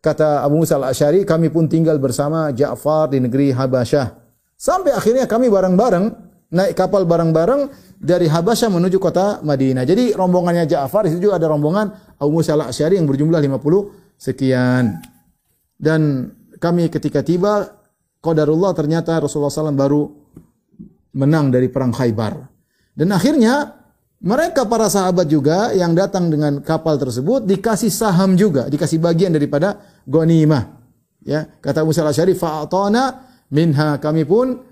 [0.00, 4.16] Kata Abu Musa al-Asy'ari, kami pun tinggal bersama Ja'far di negeri Habasyah.
[4.56, 7.70] Sampai akhirnya kami bareng-bareng naik kapal bareng-bareng
[8.00, 9.86] dari Habasyah menuju kota Madinah.
[9.86, 14.98] Jadi rombongannya Ja'far itu juga ada rombongan Abu Musa al-Asy'ari yang berjumlah 50 sekian.
[15.80, 16.28] Dan
[16.60, 17.68] kami ketika tiba
[18.20, 20.02] qadarullah ternyata Rasulullah SAW baru
[21.16, 22.36] menang dari perang Khaybar.
[22.92, 23.80] Dan akhirnya
[24.20, 29.80] mereka para sahabat juga yang datang dengan kapal tersebut dikasih saham juga, dikasih bagian daripada
[30.04, 30.76] ghanimah.
[31.24, 34.69] Ya, kata Musa al-Asy'ari fa'atana minha kami pun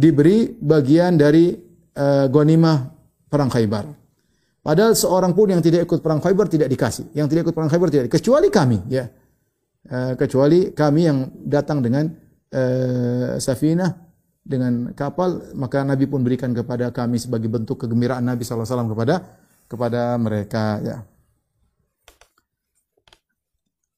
[0.00, 1.52] diberi bagian dari
[2.00, 2.78] uh, ghanimah
[3.28, 3.84] perang Khaybar.
[4.60, 7.12] Padahal seorang pun yang tidak ikut perang Khaybar tidak dikasih.
[7.12, 9.04] Yang tidak ikut perang Khaybar tidak kecuali kami ya.
[9.84, 12.08] Uh, kecuali kami yang datang dengan
[12.52, 13.92] uh, safinah
[14.40, 19.20] dengan kapal maka Nabi pun berikan kepada kami sebagai bentuk kegembiraan Nabi SAW kepada
[19.68, 20.96] kepada mereka ya.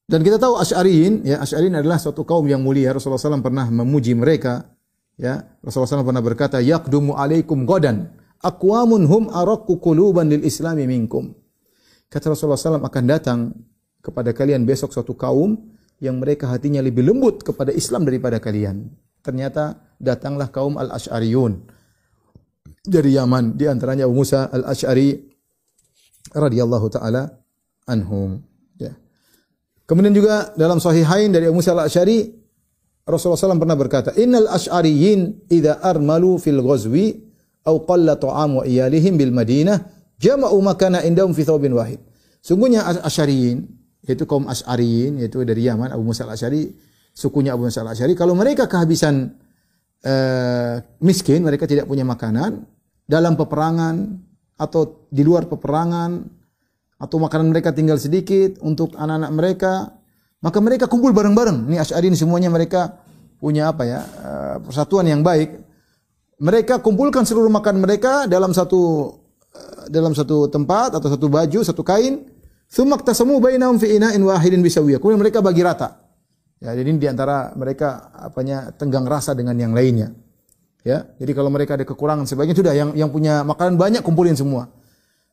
[0.03, 2.91] Dan kita tahu Asy'ariyin, ya Asy'ariyin adalah suatu kaum yang mulia.
[2.91, 4.67] Rasulullah SAW pernah memuji mereka.
[5.19, 8.09] Ya, Rasulullah SAW pernah berkata, "Yaqdumu alaikum godan,
[8.41, 11.33] aqwamun hum araqqu quluban lil islami minkum."
[12.09, 13.39] Kata Rasulullah SAW akan datang
[14.01, 15.57] kepada kalian besok suatu kaum
[16.01, 18.89] yang mereka hatinya lebih lembut kepada Islam daripada kalian.
[19.23, 21.63] Ternyata datanglah kaum Al-Asy'ariyun
[22.83, 25.15] dari Yaman, di antaranya Abu Musa Al-Asy'ari
[26.35, 27.31] radhiyallahu taala
[27.87, 28.53] anhum.
[29.83, 32.31] Kemudian juga dalam Sahihain dari Abu Musa al-Asy'ari
[33.03, 37.19] Rasulullah SAW pernah berkata, "Innal asy'ariyin idza armalu fil ghazwi
[37.67, 39.83] aw qalla ta'am wa iyalihim bil Madinah
[40.15, 41.99] jama'u makana indahum fi thawbin wahid."
[42.39, 43.63] Sungguhnya asy'ariyin
[44.07, 46.75] yaitu kaum asy'ariyin yaitu dari Yaman Abu Musa al-Asy'ari
[47.15, 49.35] sukunya Abu Musa al-Asy'ari kalau mereka kehabisan
[50.03, 52.67] uh, miskin, mereka tidak punya makanan
[53.07, 54.19] dalam peperangan
[54.59, 56.23] atau di luar peperangan
[56.99, 59.73] atau makanan mereka tinggal sedikit untuk anak-anak mereka,
[60.43, 61.71] maka mereka kumpul bareng-bareng.
[61.71, 62.99] Ini Asy'ari semuanya mereka
[63.39, 64.03] punya apa ya?
[64.03, 65.55] Eh, persatuan yang baik.
[66.43, 69.15] Mereka kumpulkan seluruh makanan mereka dalam satu
[69.55, 72.27] eh, dalam satu tempat atau satu baju, satu kain.
[72.67, 74.99] Thumma tasamu bainahum fi ina'in wahidin bisawiyah.
[74.99, 76.03] Kemudian mereka bagi rata.
[76.59, 80.11] Ya, jadi di antara mereka apanya tenggang rasa dengan yang lainnya.
[80.83, 84.67] Ya, jadi kalau mereka ada kekurangan sebagian sudah yang yang punya makanan banyak kumpulin semua.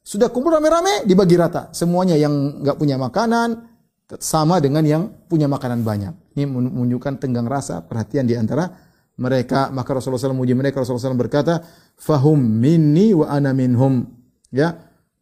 [0.07, 1.71] Sudah kumpul rame-rame dibagi rata.
[1.75, 3.70] Semuanya yang nggak punya makanan
[4.19, 6.35] sama dengan yang punya makanan banyak.
[6.35, 8.67] Ini menunjukkan tenggang rasa, perhatian di antara
[9.15, 9.71] mereka.
[9.71, 10.83] Maka Rasulullah SAW memuji mereka.
[10.83, 11.63] Rasulullah SAW berkata,
[11.95, 14.03] "Fahum minni wa ana minhum."
[14.51, 14.75] Ya,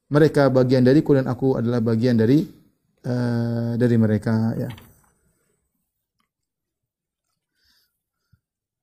[0.08, 2.48] mereka bagian dariku dan aku adalah bagian dari
[3.04, 4.56] uh, dari mereka.
[4.56, 4.70] Ya.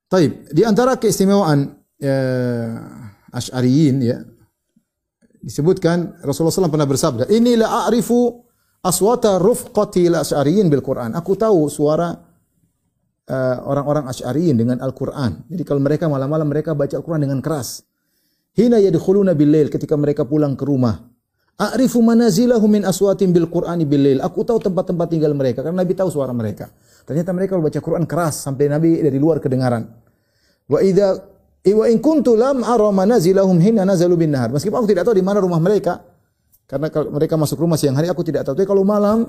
[0.05, 0.53] Taib.
[0.53, 2.71] Di antara keistimewaan uh,
[3.33, 4.21] Asy'ariyin ya
[5.41, 8.44] disebutkan Rasulullah SAW pernah bersabda, "Inilah a'rifu
[8.85, 12.13] aswata rufqati al-asy'ariyin bil Quran." Aku tahu suara
[13.29, 15.45] uh, orang-orang Asy'ariyin dengan Al-Quran.
[15.49, 17.81] Jadi kalau mereka malam-malam mereka baca Al-Quran dengan keras.
[18.55, 21.01] Hina yadkhuluna bil ketika mereka pulang ke rumah.
[21.55, 24.19] A'rifu manazilahum min aswatin bil Qur'ani bil.
[24.19, 26.67] Aku tahu tempat-tempat tinggal mereka karena Nabi tahu suara mereka.
[27.07, 29.87] Ternyata mereka kalau baca Quran keras sampai Nabi dari luar kedengaran.
[30.67, 31.15] Wa idza
[31.63, 34.51] wa in kuntu lam ara manazilahum hina nazalu bin nahar.
[34.51, 36.03] Meskipun aku tidak tahu di mana rumah mereka.
[36.65, 38.57] Karena kalau mereka masuk rumah siang hari aku tidak tahu.
[38.57, 39.25] Tapi kalau malam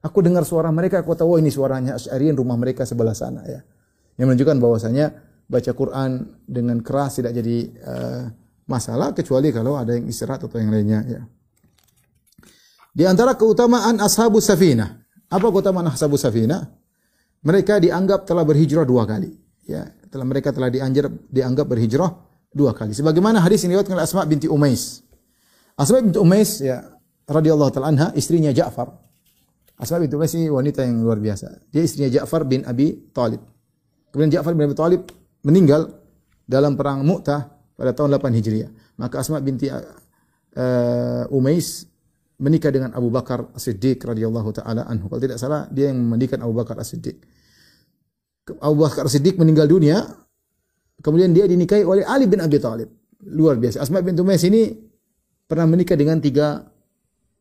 [0.00, 3.60] aku dengar suara mereka aku tahu oh, ini suaranya Asy'ariyin rumah mereka sebelah sana ya.
[4.16, 5.06] Yang menunjukkan bahwasanya
[5.46, 6.10] baca Quran
[6.46, 8.22] dengan keras tidak jadi uh,
[8.70, 11.20] masalah kecuali kalau ada yang istirahat atau yang lainnya ya.
[12.96, 15.04] Di antara keutamaan ashabus safinah.
[15.26, 16.64] Apa keutamaan ashabus safinah?
[17.46, 19.30] mereka dianggap telah berhijrah dua kali.
[19.66, 20.66] Ya, telah mereka telah
[21.30, 22.10] dianggap berhijrah
[22.50, 22.90] dua kali.
[22.90, 25.05] Sebagaimana hadis ini diriwayatkan oleh Asma binti Umais.
[25.76, 26.80] Asma binti Umais ya
[27.28, 28.88] radhiyallahu taala anha istrinya Ja'far.
[29.76, 31.68] Asma binti Umais ini wanita yang luar biasa.
[31.68, 33.44] Dia istrinya Ja'far bin Abi Talib.
[34.08, 35.04] Kemudian Ja'far bin Abi Talib
[35.44, 35.92] meninggal
[36.48, 37.44] dalam perang Mu'tah
[37.76, 38.70] pada tahun 8 Hijriah.
[38.96, 41.84] Maka Asma binti uh, Umais
[42.40, 45.12] menikah dengan Abu Bakar As-Siddiq radhiyallahu taala anhu.
[45.12, 47.20] Kalau tidak salah dia yang menikah Abu Bakar As-Siddiq.
[48.64, 50.00] Abu Bakar As-Siddiq meninggal dunia,
[51.04, 52.88] kemudian dia dinikahi oleh Ali bin Abi Thalib.
[53.28, 53.84] Luar biasa.
[53.84, 54.85] Asma bin Umais ini
[55.46, 56.66] pernah menikah dengan tiga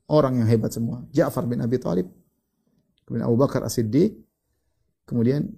[0.09, 1.01] orang yang hebat semua.
[1.09, 2.07] Ja'far bin Abi Thalib,
[3.05, 4.13] kemudian Abu Bakar As-Siddiq,
[5.09, 5.49] kemudian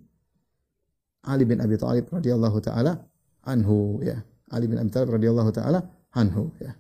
[1.28, 3.04] Ali bin Abi Thalib radhiyallahu taala
[3.44, 4.24] anhu ya.
[4.52, 5.84] Ali bin Abi Thalib radhiyallahu taala
[6.16, 6.72] anhu ya.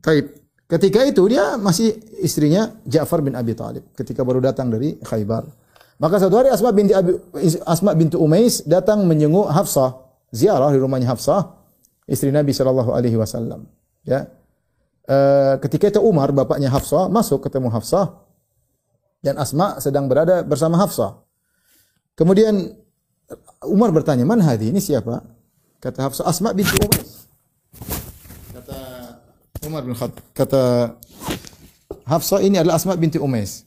[0.00, 0.26] Taib.
[0.66, 5.46] Ketika itu dia masih istrinya Ja'far bin Abi Talib ketika baru datang dari Khaybar.
[5.96, 7.16] Maka satu hari Asma binti Abi,
[7.64, 9.96] Asma bintu Umais datang menyenguk Hafsah,
[10.28, 11.55] ziarah di rumahnya Hafsah,
[12.06, 13.66] istri Nabi sallallahu alaihi wasallam.
[14.06, 14.30] Ya.
[15.06, 15.16] E,
[15.66, 18.22] ketika itu Umar bapaknya Hafsah masuk ketemu Hafsah
[19.20, 21.20] dan Asma sedang berada bersama Hafsah.
[22.16, 22.72] Kemudian
[23.66, 24.70] Umar bertanya, "Man hadi?
[24.70, 25.26] Ini siapa?"
[25.82, 27.26] Kata Hafsah, "Asma binti Umais."
[29.66, 30.22] Umar bin Khattab.
[30.30, 30.94] Kata
[32.06, 33.66] Hafsah ini adalah Asma binti Umais.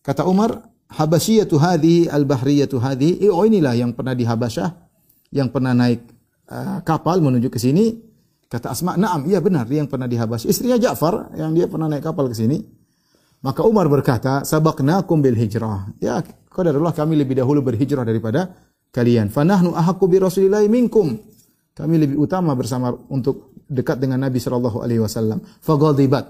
[0.00, 3.20] Kata Umar, Habasyiyatu hadhi al-bahriyatu hadhi.
[3.20, 4.72] Eh, oh inilah yang pernah di Habasyah,
[5.28, 6.00] yang pernah naik
[6.50, 7.96] uh, kapal menuju ke sini.
[8.46, 10.46] Kata Asma, "Na'am, iya benar, dia yang pernah di Habasyah.
[10.46, 12.62] Istrinya Ja'far yang dia pernah naik kapal ke sini."
[13.42, 18.54] Maka Umar berkata, "Sabaqnakum bil hijrah." Ya, qadarullah kami lebih dahulu berhijrah daripada
[18.94, 19.28] kalian.
[19.28, 21.18] Fanahnu ahaqqu bi Rasulillah minkum.
[21.76, 25.42] Kami lebih utama bersama untuk dekat dengan Nabi sallallahu alaihi wasallam.
[25.60, 26.24] Faghadibat.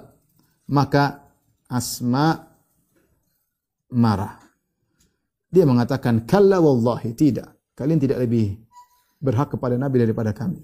[0.72, 1.22] Maka
[1.70, 2.34] Asma
[3.94, 4.42] marah.
[5.46, 7.54] Dia mengatakan, "Kalla wallahi, tidak.
[7.78, 8.65] Kalian tidak lebih
[9.18, 10.60] berhak kepada Nabi daripada kami."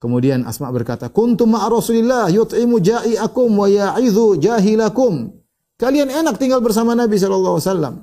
[0.00, 5.36] Kemudian Asma berkata, "Kuntum ma'a Rasulillah yut'imu ja'iakum wa ya'idhu jahilakum."
[5.76, 7.94] Kalian enak tinggal bersama Nabi sallallahu alaihi wasallam.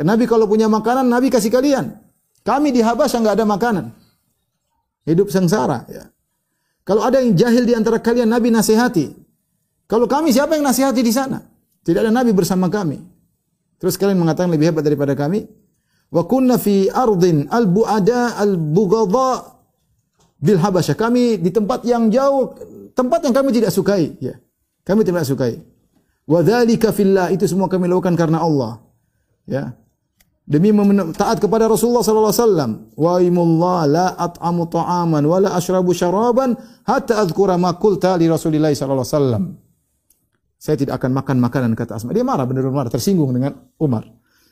[0.00, 1.92] Nabi kalau punya makanan, Nabi kasih kalian.
[2.40, 3.84] Kami di Habasyah enggak ada makanan.
[5.04, 6.08] Hidup sengsara, ya.
[6.84, 9.12] Kalau ada yang jahil di antara kalian, Nabi nasihati.
[9.84, 11.40] Kalau kami, siapa yang nasihati di sana?
[11.84, 12.96] Tidak ada Nabi bersama kami.
[13.76, 15.48] Terus kalian mengatakan lebih hebat daripada kami?
[16.10, 19.30] Wa kunna fi ardin al-bu'ada al-bughadha
[20.42, 20.98] bil Habasyah.
[20.98, 22.54] Kami di tempat yang jauh,
[22.92, 24.18] tempat yang kami tidak sukai.
[24.18, 24.38] Ya.
[24.82, 25.62] Kami tidak sukai.
[26.26, 27.30] Wa dzalika fillah.
[27.30, 28.82] Itu semua kami lakukan karena Allah.
[29.46, 29.80] Ya
[30.50, 30.74] demi
[31.14, 32.70] taat kepada Rasulullah sallallahu alaihi wasallam.
[32.98, 38.74] Wa imullah la at'amu ta'aman wa la ashrabu syaraban hatta adhkura ma qulta li Rasulillah
[38.74, 39.44] sallallahu alaihi wasallam.
[40.60, 42.12] Saya tidak akan makan makanan kata Asma.
[42.12, 44.04] Dia marah benar-benar marah, tersinggung dengan Umar.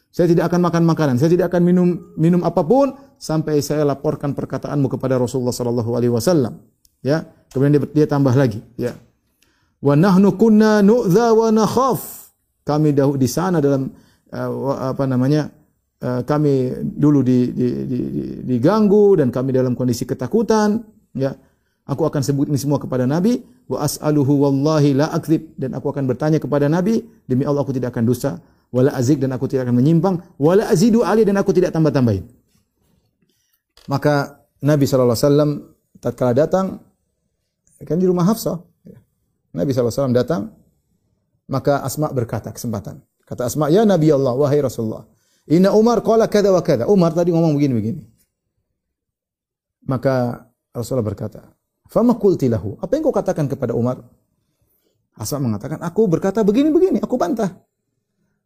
[0.08, 4.32] Saya tidak akan makan makanan, saya tidak akan minum minum apa pun sampai saya laporkan
[4.32, 6.64] perkataanmu kepada Rasulullah sallallahu alaihi wasallam.
[7.04, 7.28] Ya.
[7.48, 8.92] Kemudian dia, dia tambah lagi, ya.
[9.80, 12.32] Wa nahnu kunna nu'dha wa nakhaf.
[12.64, 13.88] Kami dahulu di sana dalam
[14.32, 15.48] uh, apa namanya?
[15.98, 17.98] Eh, kami dulu di, di, di,
[18.46, 20.78] diganggu dan kami dalam kondisi ketakutan
[21.10, 21.34] ya
[21.90, 26.06] Aku akan sebut ini semua kepada Nabi wa as'aluhu wallahi la akdzib dan aku akan
[26.06, 28.38] bertanya kepada Nabi demi Allah aku tidak akan dusta
[28.68, 32.24] wala azik dan aku tidak akan menyimpang wala azidu ali dan aku tidak tambah-tambahin.
[33.88, 35.50] Maka Nabi sallallahu alaihi wasallam
[36.02, 36.66] tatkala datang
[37.82, 38.60] kan di rumah Hafsah.
[39.56, 40.42] Nabi sallallahu alaihi wasallam datang
[41.48, 43.00] maka Asma berkata kesempatan.
[43.24, 45.08] Kata Asma, "Ya Nabi Allah, wahai Rasulullah,
[45.48, 48.04] inna Umar qala kada wa kada." Umar tadi ngomong begini-begini.
[49.88, 51.40] Maka Rasulullah berkata,
[51.88, 52.52] Fama qulti?
[52.52, 54.04] Apa yang kau katakan kepada Umar?
[55.16, 57.56] Asma mengatakan, aku berkata begini-begini, aku bantah.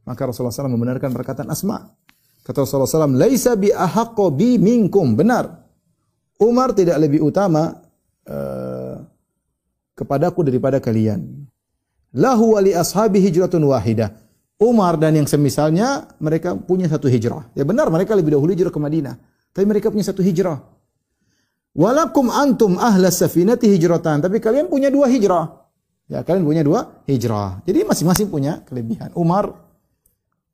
[0.03, 1.78] Maka Rasulullah SAW membenarkan perkataan Asma.
[2.42, 5.14] Kata Rasulullah SAW, Laisa bi ahakko bi minkum.
[5.14, 5.62] Benar.
[6.42, 7.70] Umar tidak lebih utama
[8.26, 8.98] uh,
[9.94, 11.46] kepadaku daripada kalian.
[12.18, 14.11] Lahu wali ashabi hijratun wahidah.
[14.59, 17.50] Umar dan yang semisalnya mereka punya satu hijrah.
[17.55, 19.14] Ya benar mereka lebih dahulu hijrah ke Madinah.
[19.55, 20.59] Tapi mereka punya satu hijrah.
[21.72, 24.18] Walakum antum ahla safinati hijratan.
[24.18, 25.62] Tapi kalian punya dua hijrah.
[26.11, 27.64] Ya, kalian punya dua hijrah.
[27.64, 29.14] Jadi masing-masing punya kelebihan.
[29.16, 29.48] Umar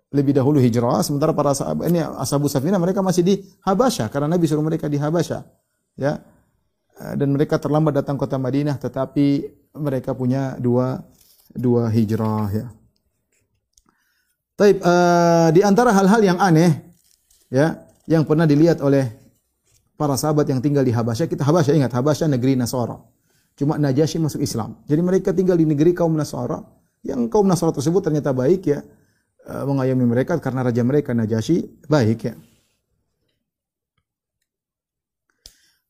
[0.09, 4.45] lebih dahulu hijrah, sementara para sahabat ini ashabu safinah mereka masih di Habasyah karena Nabi
[4.49, 5.43] suruh mereka di Habasyah.
[6.01, 6.25] Ya.
[6.99, 9.47] Dan mereka terlambat datang kota Madinah tetapi
[9.79, 10.99] mereka punya dua
[11.53, 12.67] dua hijrah ya.
[14.59, 16.83] Taib, uh, di antara hal-hal yang aneh
[17.47, 19.07] ya yang pernah dilihat oleh
[19.95, 21.31] para sahabat yang tinggal di Habasyah.
[21.31, 22.99] Kita Habasyah ingat, Habasyah negeri Nasara.
[23.59, 24.79] Cuma Najasyi masuk Islam.
[24.87, 26.63] Jadi mereka tinggal di negeri kaum Nasara.
[27.03, 28.81] Yang kaum Nasara tersebut ternyata baik ya.
[29.49, 32.37] Eh, mengayomi mereka karena raja mereka Najasyi baik ya.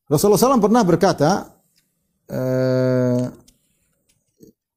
[0.06, 1.52] Rasulullah SAW pernah berkata
[2.32, 3.28] uh,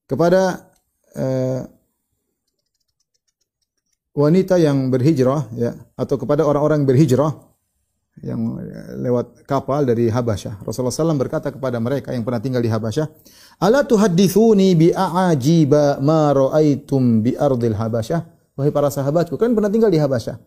[0.03, 0.65] kepada
[1.15, 1.61] uh,
[4.11, 7.31] wanita yang berhijrah ya atau kepada orang-orang berhijrah
[8.25, 8.59] yang
[8.99, 10.67] lewat kapal dari Habasyah.
[10.67, 13.07] Rasulullah SAW berkata kepada mereka yang pernah tinggal di Habasyah,
[13.61, 14.91] "Ala tuhaddithuni bi
[16.01, 20.37] ma ra'aitum bi ardil Habasyah?" Wahai para sahabatku, kalian pernah tinggal di Habasyah.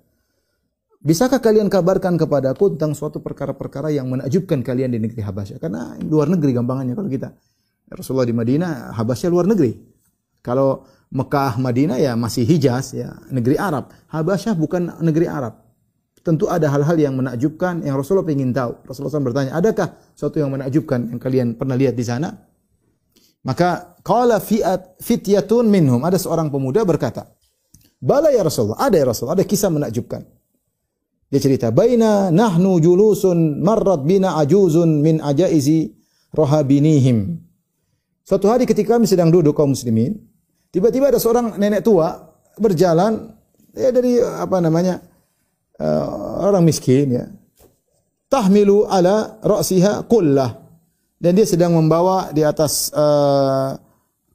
[1.04, 5.60] Bisakah kalian kabarkan kepadaku tentang suatu perkara-perkara yang menakjubkan kalian di negeri Habasyah?
[5.60, 7.32] Karena luar negeri gampangannya kalau kita.
[7.92, 9.76] Rasulullah di Madinah, Habasyah luar negeri.
[10.40, 13.92] Kalau Mekah, Madinah ya masih Hijaz ya, negeri Arab.
[14.08, 15.64] Habasyah bukan negeri Arab
[16.24, 18.80] tentu ada hal-hal yang menakjubkan yang Rasulullah ingin tahu.
[18.88, 22.32] Rasulullah SAW bertanya, adakah sesuatu yang menakjubkan yang kalian pernah lihat di sana?
[23.44, 27.28] Maka qala fi'at fityatun minhum, ada seorang pemuda berkata,
[28.04, 30.20] "Bala ya Rasulullah, ada ya Rasulullah, ada kisah menakjubkan."
[31.32, 35.88] Dia cerita, "Baina nahnu julusun marrat bina ajuzun min ajaizi
[36.36, 37.40] rohabinihim."
[38.28, 40.20] Suatu hari ketika kami sedang duduk kaum muslimin,
[40.68, 42.12] tiba-tiba ada seorang nenek tua
[42.60, 43.32] berjalan
[43.72, 45.00] ya dari apa namanya?
[45.80, 47.24] uh, orang miskin ya.
[48.30, 50.62] Tahmilu ala ra'siha kullah.
[51.18, 53.72] Dan dia sedang membawa di atas uh,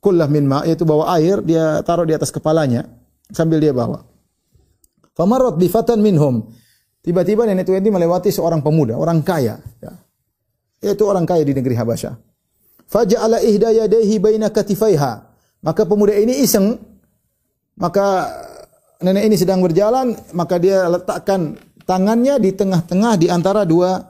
[0.02, 2.88] kullah min ma yaitu bawa air dia taruh di atas kepalanya
[3.30, 4.06] sambil dia bawa.
[5.14, 6.48] Famarrat bi fatan minhum.
[7.00, 9.94] Tiba-tiba nenek tua ini melewati seorang pemuda, orang kaya ya.
[10.84, 12.16] Yaitu orang kaya di negeri Habasyah.
[12.90, 15.12] Faja'ala ihda yadayhi baina katifaiha.
[15.64, 16.80] Maka pemuda ini iseng
[17.80, 18.28] maka
[19.00, 21.56] nenek ini sedang berjalan, maka dia letakkan
[21.88, 24.04] tangannya di tengah-tengah di antara dua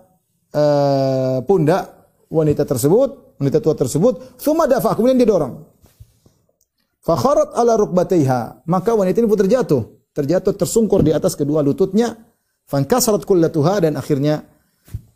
[0.54, 1.86] uh, pundak
[2.34, 5.69] wanita tersebut, wanita tua tersebut, thumma dafa, kemudian dia dorong.
[7.00, 9.82] Fakharat ala rukbataiha, maka wanita ini pun terjatuh,
[10.12, 12.16] terjatuh tersungkur di atas kedua lututnya,
[12.68, 14.44] fankasarat kullatuha dan akhirnya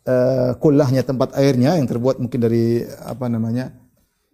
[0.08, 3.68] uh, kullahnya tempat airnya yang terbuat mungkin dari apa namanya?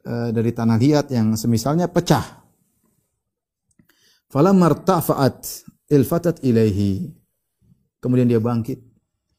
[0.01, 2.41] Uh, dari tanah liat yang semisalnya pecah
[4.31, 7.11] Falamma irtafa'at ilfatat ilaihi.
[7.99, 8.79] Kemudian dia bangkit.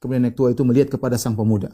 [0.03, 1.72] Kemudian nenek tua itu melihat kepada sang pemuda.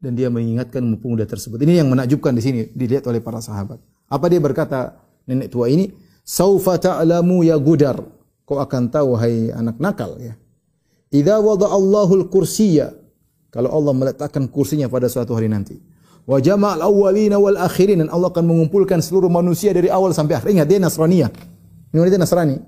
[0.00, 1.60] Dan dia mengingatkan pemuda tersebut.
[1.60, 3.76] Ini yang menakjubkan di sini dilihat oleh para sahabat.
[4.08, 5.90] Apa dia berkata nenek tua ini?
[6.24, 8.00] Saufa ta'lamu ya gudar.
[8.44, 10.36] Kau akan tahu hai anak nakal ya.
[11.12, 12.92] Idza wada'allahu al-kursiyya.
[13.48, 15.78] Kalau Allah meletakkan kursinya pada suatu hari nanti.
[16.24, 20.50] Wa jama'al awwalina wal akhirin dan Allah akan mengumpulkan seluruh manusia dari awal sampai akhir.
[20.50, 21.30] Ingat dia Nasraniyah.
[21.94, 22.58] Ini wanita Nasrani.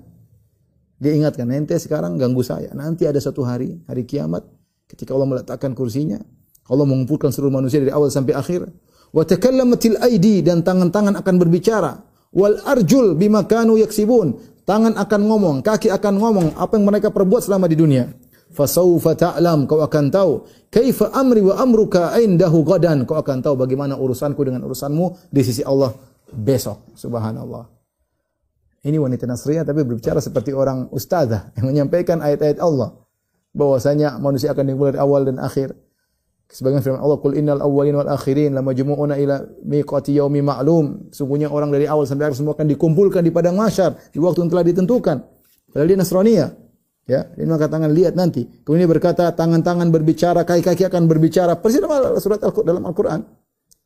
[0.97, 2.73] Dia ingatkan, ente sekarang ganggu saya.
[2.73, 4.41] Nanti ada satu hari, hari kiamat,
[4.89, 6.17] ketika Allah meletakkan kursinya,
[6.65, 8.65] Allah mengumpulkan seluruh manusia dari awal sampai akhir.
[9.13, 12.01] Wa takallamatil aidi dan tangan-tangan akan berbicara.
[12.37, 14.37] Wal arjul bima kanu yaksibun.
[14.67, 18.11] Tangan akan ngomong, kaki akan ngomong apa yang mereka perbuat selama di dunia.
[18.51, 20.43] Fasaufa ta'lam, kau akan tahu.
[20.67, 23.07] Kaifa amri wa amruka indahu gadan.
[23.07, 25.95] Kau akan tahu bagaimana urusanku dengan urusanmu di sisi Allah
[26.29, 26.93] besok.
[26.99, 27.63] Subhanallah.
[28.83, 32.95] Ini wanita Nasriyah tapi berbicara seperti orang ustazah yang menyampaikan ayat-ayat Allah
[33.51, 35.73] bahwasanya manusia akan dimulai dari awal dan akhir.
[36.47, 41.75] Sebagian firman Allah, "Qul innal awwalin wal akhirin lamajmu'una ila miqati yaumi ma'lum." Sungguhnya orang
[41.75, 45.17] dari awal sampai akhir semua akan dikumpulkan di padang mahsyar di waktu yang telah ditentukan.
[45.67, 46.47] Padahal dia Nasrania.
[47.07, 48.43] Ya, ini maka tangan lihat nanti.
[48.67, 51.55] Kemudian dia berkata, tangan-tangan berbicara, kaki-kaki akan berbicara.
[51.55, 53.23] Persis dalam surat Al dalam Al-Qur'an.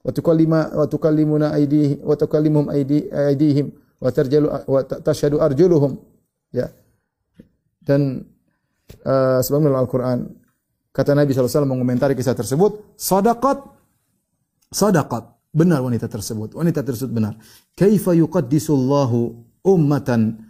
[0.01, 3.69] Wa tukallima wa tukallimuna aydihim wa tukallimuhum aydi aydihim
[4.01, 6.01] wa tarjalu wa tashhadu arjuluhum.
[6.49, 6.73] Ya.
[7.77, 8.25] Dan
[9.05, 10.40] uh, sebagaimana Al-Qur'an
[10.91, 13.63] Kata Nabi SAW mengomentari kisah tersebut, sadaqat,
[14.71, 15.23] sadaqat.
[15.51, 16.55] Benar wanita tersebut.
[16.55, 17.35] Wanita tersebut benar.
[17.75, 19.19] Kaifa yuqaddisullahu
[19.67, 20.47] ummatan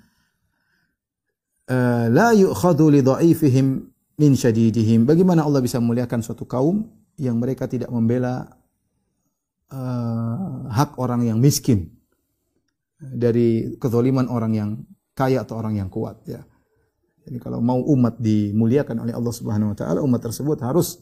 [1.70, 3.66] uh, la yu'khadhu li dha'ifihim
[4.22, 5.10] min syadidihim.
[5.10, 6.86] Bagaimana Allah bisa memuliakan suatu kaum
[7.18, 8.46] yang mereka tidak membela
[9.74, 11.90] uh, hak orang yang miskin
[13.02, 14.70] dari kezaliman orang yang
[15.18, 16.46] kaya atau orang yang kuat ya.
[17.22, 21.02] Jadi kalau mau umat dimuliakan oleh Allah Subhanahu wa taala, umat tersebut harus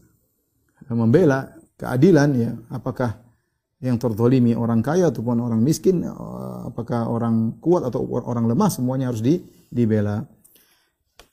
[0.92, 2.52] membela keadilan ya.
[2.72, 3.24] Apakah
[3.80, 6.04] yang terzalimi orang kaya ataupun orang miskin,
[6.68, 9.40] apakah orang kuat atau orang lemah, semuanya harus di,
[9.72, 10.28] dibela.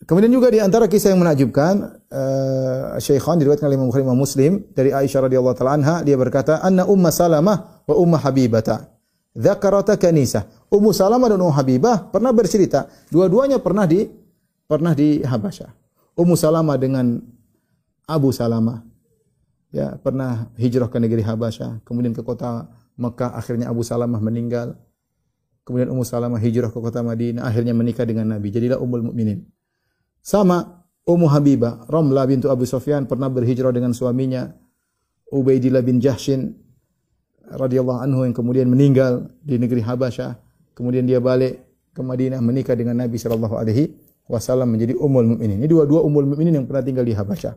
[0.07, 1.75] Kemudian juga di antara kisah yang menakjubkan,
[2.13, 6.87] uh, Syekhan diriwayatkan oleh Imam Bukhari Muslim dari Aisyah radhiyallahu taala anha, dia berkata, "Anna
[6.87, 8.93] Umma Salamah wa Umma Habibata
[9.35, 14.07] dzakarata kanisah." Ummu Salamah dan Ummu Habibah pernah bercerita, dua-duanya pernah di
[14.67, 15.71] pernah di Habasyah.
[16.17, 17.23] Ummu Salamah dengan
[18.07, 18.83] Abu Salamah
[19.75, 24.79] ya pernah hijrah ke negeri Habasyah, kemudian ke kota Mekah, akhirnya Abu Salamah meninggal.
[25.67, 28.55] Kemudian Ummu Salamah hijrah ke kota Madinah, akhirnya menikah dengan Nabi.
[28.55, 29.43] Jadilah Ummul Mukminin.
[30.23, 34.47] Sama Ummu Habibah, Ramlah bintu Abu Sufyan pernah berhijrah dengan suaminya
[35.31, 36.55] Ubaidillah bin Jahshin
[37.47, 40.39] radhiyallahu anhu yang kemudian meninggal di negeri Habasyah.
[40.75, 45.63] Kemudian dia balik ke Madinah menikah dengan Nabi sallallahu alaihi wasallam menjadi ummul mukminin.
[45.63, 47.55] Ini dua-dua ummul mukminin yang pernah tinggal di Habasyah.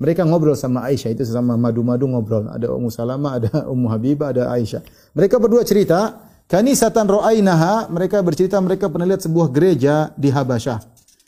[0.00, 2.48] Mereka ngobrol sama Aisyah itu sesama madu-madu ngobrol.
[2.48, 4.80] Ada Ummu Salamah, ada Ummu Habibah, ada Aisyah.
[5.12, 10.80] Mereka berdua cerita, kanisatan ra'ainaha, mereka bercerita mereka pernah lihat sebuah gereja di Habasyah.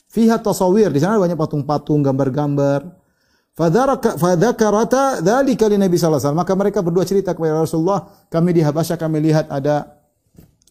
[0.09, 2.85] Fiha tasawir, di sana banyak patung-patung, gambar-gambar.
[3.53, 6.41] Fadzakarata dzalika li Nabi sallallahu alaihi wasallam.
[6.41, 10.01] Maka mereka berdua cerita kepada Rasulullah, kami di Habasyah kami lihat ada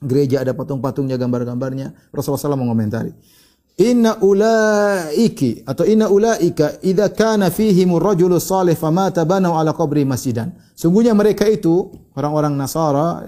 [0.02, 1.94] gereja ada patung-patungnya, gambar-gambarnya.
[2.10, 3.14] Rasulullah SAW mengomentari.
[3.80, 10.52] Inna ulaiki atau inna ulaika idza kana fihim rajulu salih famata banau ala qabri masjidan.
[10.76, 13.24] Sungguhnya mereka itu orang-orang Nasara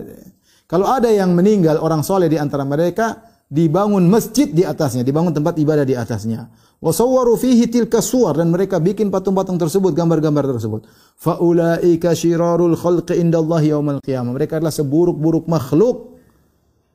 [0.68, 5.62] kalau ada yang meninggal orang soleh di antara mereka dibangun masjid di atasnya, dibangun tempat
[5.62, 6.50] ibadah di atasnya.
[6.82, 10.90] Wa sawwaru fihi tilka suwar dan mereka bikin patung-patung tersebut, gambar-gambar tersebut.
[11.14, 14.34] Fa ulaika syirarul khalqi indallahi yaumal qiyamah.
[14.34, 16.18] Mereka adalah seburuk-buruk makhluk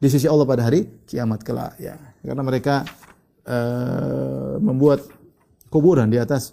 [0.03, 1.94] di sisi Allah pada hari kiamat kelak ya.
[2.18, 2.82] Karena mereka
[3.49, 5.03] uh, membuat
[5.72, 6.53] kuburan di atas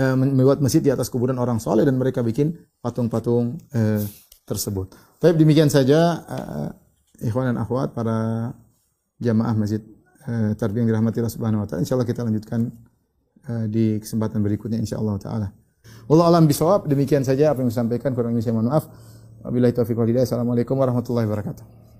[0.00, 4.02] uh, membuat masjid di atas kuburan orang soleh dan mereka bikin patung-patung uh,
[4.48, 4.92] tersebut.
[5.20, 6.68] Baik demikian saja uh,
[7.22, 8.50] ikhwan dan akhwat para
[9.22, 9.80] jamaah masjid
[10.26, 11.80] uh, Tarbiyah dirahmati Allah Subhanahu wa taala.
[11.84, 12.72] Insyaallah kita lanjutkan
[13.46, 15.48] uh, di kesempatan berikutnya insyaallah taala.
[16.10, 16.90] Wallahu alam bisawab.
[16.90, 18.90] Demikian saja apa yang saya sampaikan kurang lebih saya mohon maaf.
[19.42, 20.26] Wabillahi taufiq wal hidayah.
[20.26, 21.91] Assalamualaikum warahmatullahi wabarakatuh.